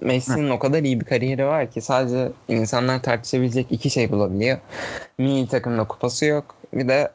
Messi'nin 0.02 0.50
o 0.50 0.60
kadar 0.60 0.84
iyi 0.84 1.00
bir 1.00 1.06
kariyeri 1.06 1.46
var 1.46 1.72
ki 1.72 1.82
sadece 1.82 2.32
insanlar 2.48 3.02
tartışabilecek 3.02 3.68
iki 3.70 3.89
şey 3.89 4.12
bulabiliyor. 4.12 4.58
Milli 5.18 5.48
takımda 5.48 5.84
kupası 5.84 6.26
yok. 6.26 6.56
Bir 6.74 6.88
de 6.88 7.12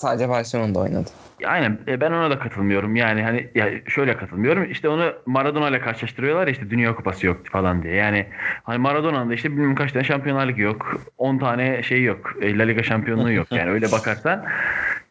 sadece 0.00 0.28
Barcelona'da 0.28 0.78
oynadı. 0.78 1.10
Aynen 1.46 1.78
e, 1.88 2.00
ben 2.00 2.12
ona 2.12 2.30
da 2.30 2.38
katılmıyorum. 2.38 2.96
Yani 2.96 3.22
hani 3.22 3.48
ya 3.54 3.68
şöyle 3.88 4.16
katılmıyorum. 4.16 4.70
İşte 4.70 4.88
onu 4.88 5.12
Maradona 5.26 5.68
ile 5.68 5.80
karşılaştırıyorlar 5.80 6.46
ya 6.46 6.52
işte 6.52 6.70
Dünya 6.70 6.94
Kupası 6.94 7.26
yok 7.26 7.36
falan 7.46 7.82
diye. 7.82 7.94
Yani 7.94 8.26
hani 8.62 8.78
Maradona'nın 8.78 9.30
da 9.30 9.34
işte 9.34 9.50
bilmem 9.52 9.74
kaç 9.74 9.92
tane 9.92 10.04
Şampiyonlar 10.04 10.48
Ligi 10.48 10.62
yok. 10.62 11.00
10 11.18 11.38
tane 11.38 11.82
şey 11.82 12.02
yok. 12.02 12.32
E, 12.42 12.58
La 12.58 12.62
Liga 12.62 12.82
şampiyonluğu 12.82 13.32
yok. 13.32 13.46
Yani 13.52 13.70
öyle 13.70 13.92
bakarsan 13.92 14.44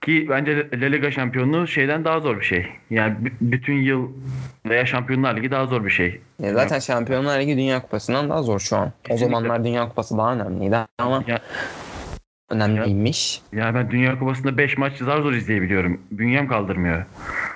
ki 0.02 0.28
bence 0.30 0.68
La 0.74 0.86
Liga 0.86 1.12
şampiyonluğu 1.12 1.68
şeyden 1.68 2.06
daha 2.06 2.20
zor 2.20 2.40
bir 2.40 2.46
şey. 2.46 2.68
Yani 2.90 3.16
bütün 3.42 3.74
yıl 3.74 4.10
veya 4.66 4.86
Şampiyonlar 4.86 5.36
Ligi 5.38 5.52
daha 5.52 5.66
zor 5.66 5.86
bir 5.86 5.90
şey. 5.90 6.22
Ya 6.40 6.54
zaten 6.54 6.80
Şampiyonlar 6.80 7.40
Ligi 7.40 7.58
Dünya 7.58 7.82
Kupası'ndan 7.82 8.30
daha 8.30 8.44
zor 8.44 8.60
şu 8.60 8.78
an. 8.78 8.92
Kesinlikle. 9.04 9.26
O 9.26 9.30
zamanlar 9.40 9.64
Dünya 9.64 9.90
Kupası 9.90 10.18
daha 10.18 10.34
önemliydi 10.34 10.78
ama 11.00 11.24
Ya- 11.28 11.40
önemliymiş. 12.50 13.42
Yani 13.54 13.76
ben 13.76 13.92
Dünya 13.92 14.20
Kupası'nda 14.20 14.58
5 14.58 14.78
maç 14.78 14.94
zar 14.98 15.22
zor 15.22 15.34
izleyebiliyorum. 15.34 16.02
Bünyem 16.12 16.48
kaldırmıyor. 16.48 17.06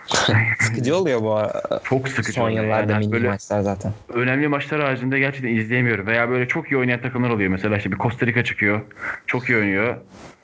Sıkıcı 0.59 0.95
oluyor 0.95 1.21
bu. 1.21 1.41
Çok 1.83 2.07
sıkıcı. 2.09 2.31
Son 2.33 2.49
oluyor. 2.51 2.63
yıllarda 2.63 2.93
Yani 2.93 3.11
böyle 3.11 3.27
maçlar 3.29 3.61
zaten. 3.61 3.93
önemli 4.13 4.47
maçlar 4.47 4.81
haricinde 4.81 5.19
gerçekten 5.19 5.49
izleyemiyorum. 5.55 6.07
Veya 6.07 6.29
böyle 6.29 6.47
çok 6.47 6.71
iyi 6.71 6.77
oynayan 6.77 7.01
takımlar 7.01 7.29
oluyor. 7.29 7.49
Mesela 7.51 7.77
işte 7.77 7.91
bir 7.91 7.97
Costa 7.97 8.25
Rica 8.27 8.43
çıkıyor. 8.43 8.81
Çok 9.27 9.49
iyi 9.49 9.57
oynuyor. 9.57 9.97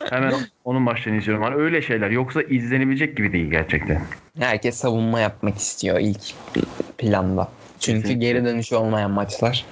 Hemen 0.09 0.33
onun 0.63 0.81
maçlarını 0.81 1.19
izliyorum. 1.19 1.43
Hani 1.43 1.55
öyle 1.55 1.81
şeyler. 1.81 2.09
Yoksa 2.09 2.41
izlenebilecek 2.41 3.17
gibi 3.17 3.33
değil 3.33 3.51
gerçekten. 3.51 4.01
Herkes 4.39 4.75
savunma 4.77 5.19
yapmak 5.19 5.57
istiyor 5.57 5.99
ilk 5.99 6.21
planda. 6.97 7.47
Çünkü 7.79 8.01
Kesinlikle. 8.01 8.27
geri 8.27 8.45
dönüşü 8.45 8.75
olmayan 8.75 9.11
maçlar. 9.11 9.65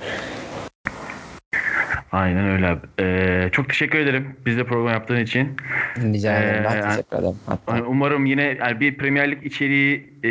Aynen 2.15 2.45
öyle 2.49 2.67
abi. 2.67 2.79
Ee, 2.99 3.49
çok 3.51 3.69
teşekkür 3.69 3.99
ederim 3.99 4.35
bizle 4.45 4.63
program 4.63 4.93
yaptığın 4.93 5.19
için. 5.19 5.57
Rica 5.97 6.39
ederim. 6.39 6.63
Ben 6.69 6.77
Ee, 6.77 6.81
teşekkür 6.81 7.17
ederim. 7.17 7.35
Hatta. 7.45 7.83
Umarım 7.87 8.25
yine 8.25 8.57
yani 8.59 8.79
bir 8.79 8.97
Premier 8.97 9.31
Lig 9.31 9.45
içeriği 9.45 10.09
e, 10.23 10.29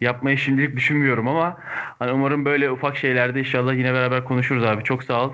yapmayı 0.00 0.38
şimdilik 0.38 0.76
düşünmüyorum 0.76 1.28
ama 1.28 1.56
hani 1.98 2.12
umarım 2.12 2.44
böyle 2.44 2.70
ufak 2.70 2.96
şeylerde 2.96 3.38
inşallah 3.40 3.74
yine 3.74 3.94
beraber 3.94 4.24
konuşuruz 4.24 4.64
abi. 4.64 4.84
Çok 4.84 5.04
sağ 5.04 5.24
ol. 5.24 5.32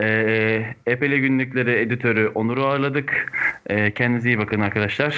Ee, 0.00 0.74
Epele 0.86 1.18
günlükleri 1.18 1.70
editörü 1.78 2.30
Onur'u 2.34 2.64
ağırladık. 2.66 3.32
Ee, 3.66 3.90
kendinize 3.90 4.28
iyi 4.28 4.38
bakın 4.38 4.60
arkadaşlar. 4.60 5.14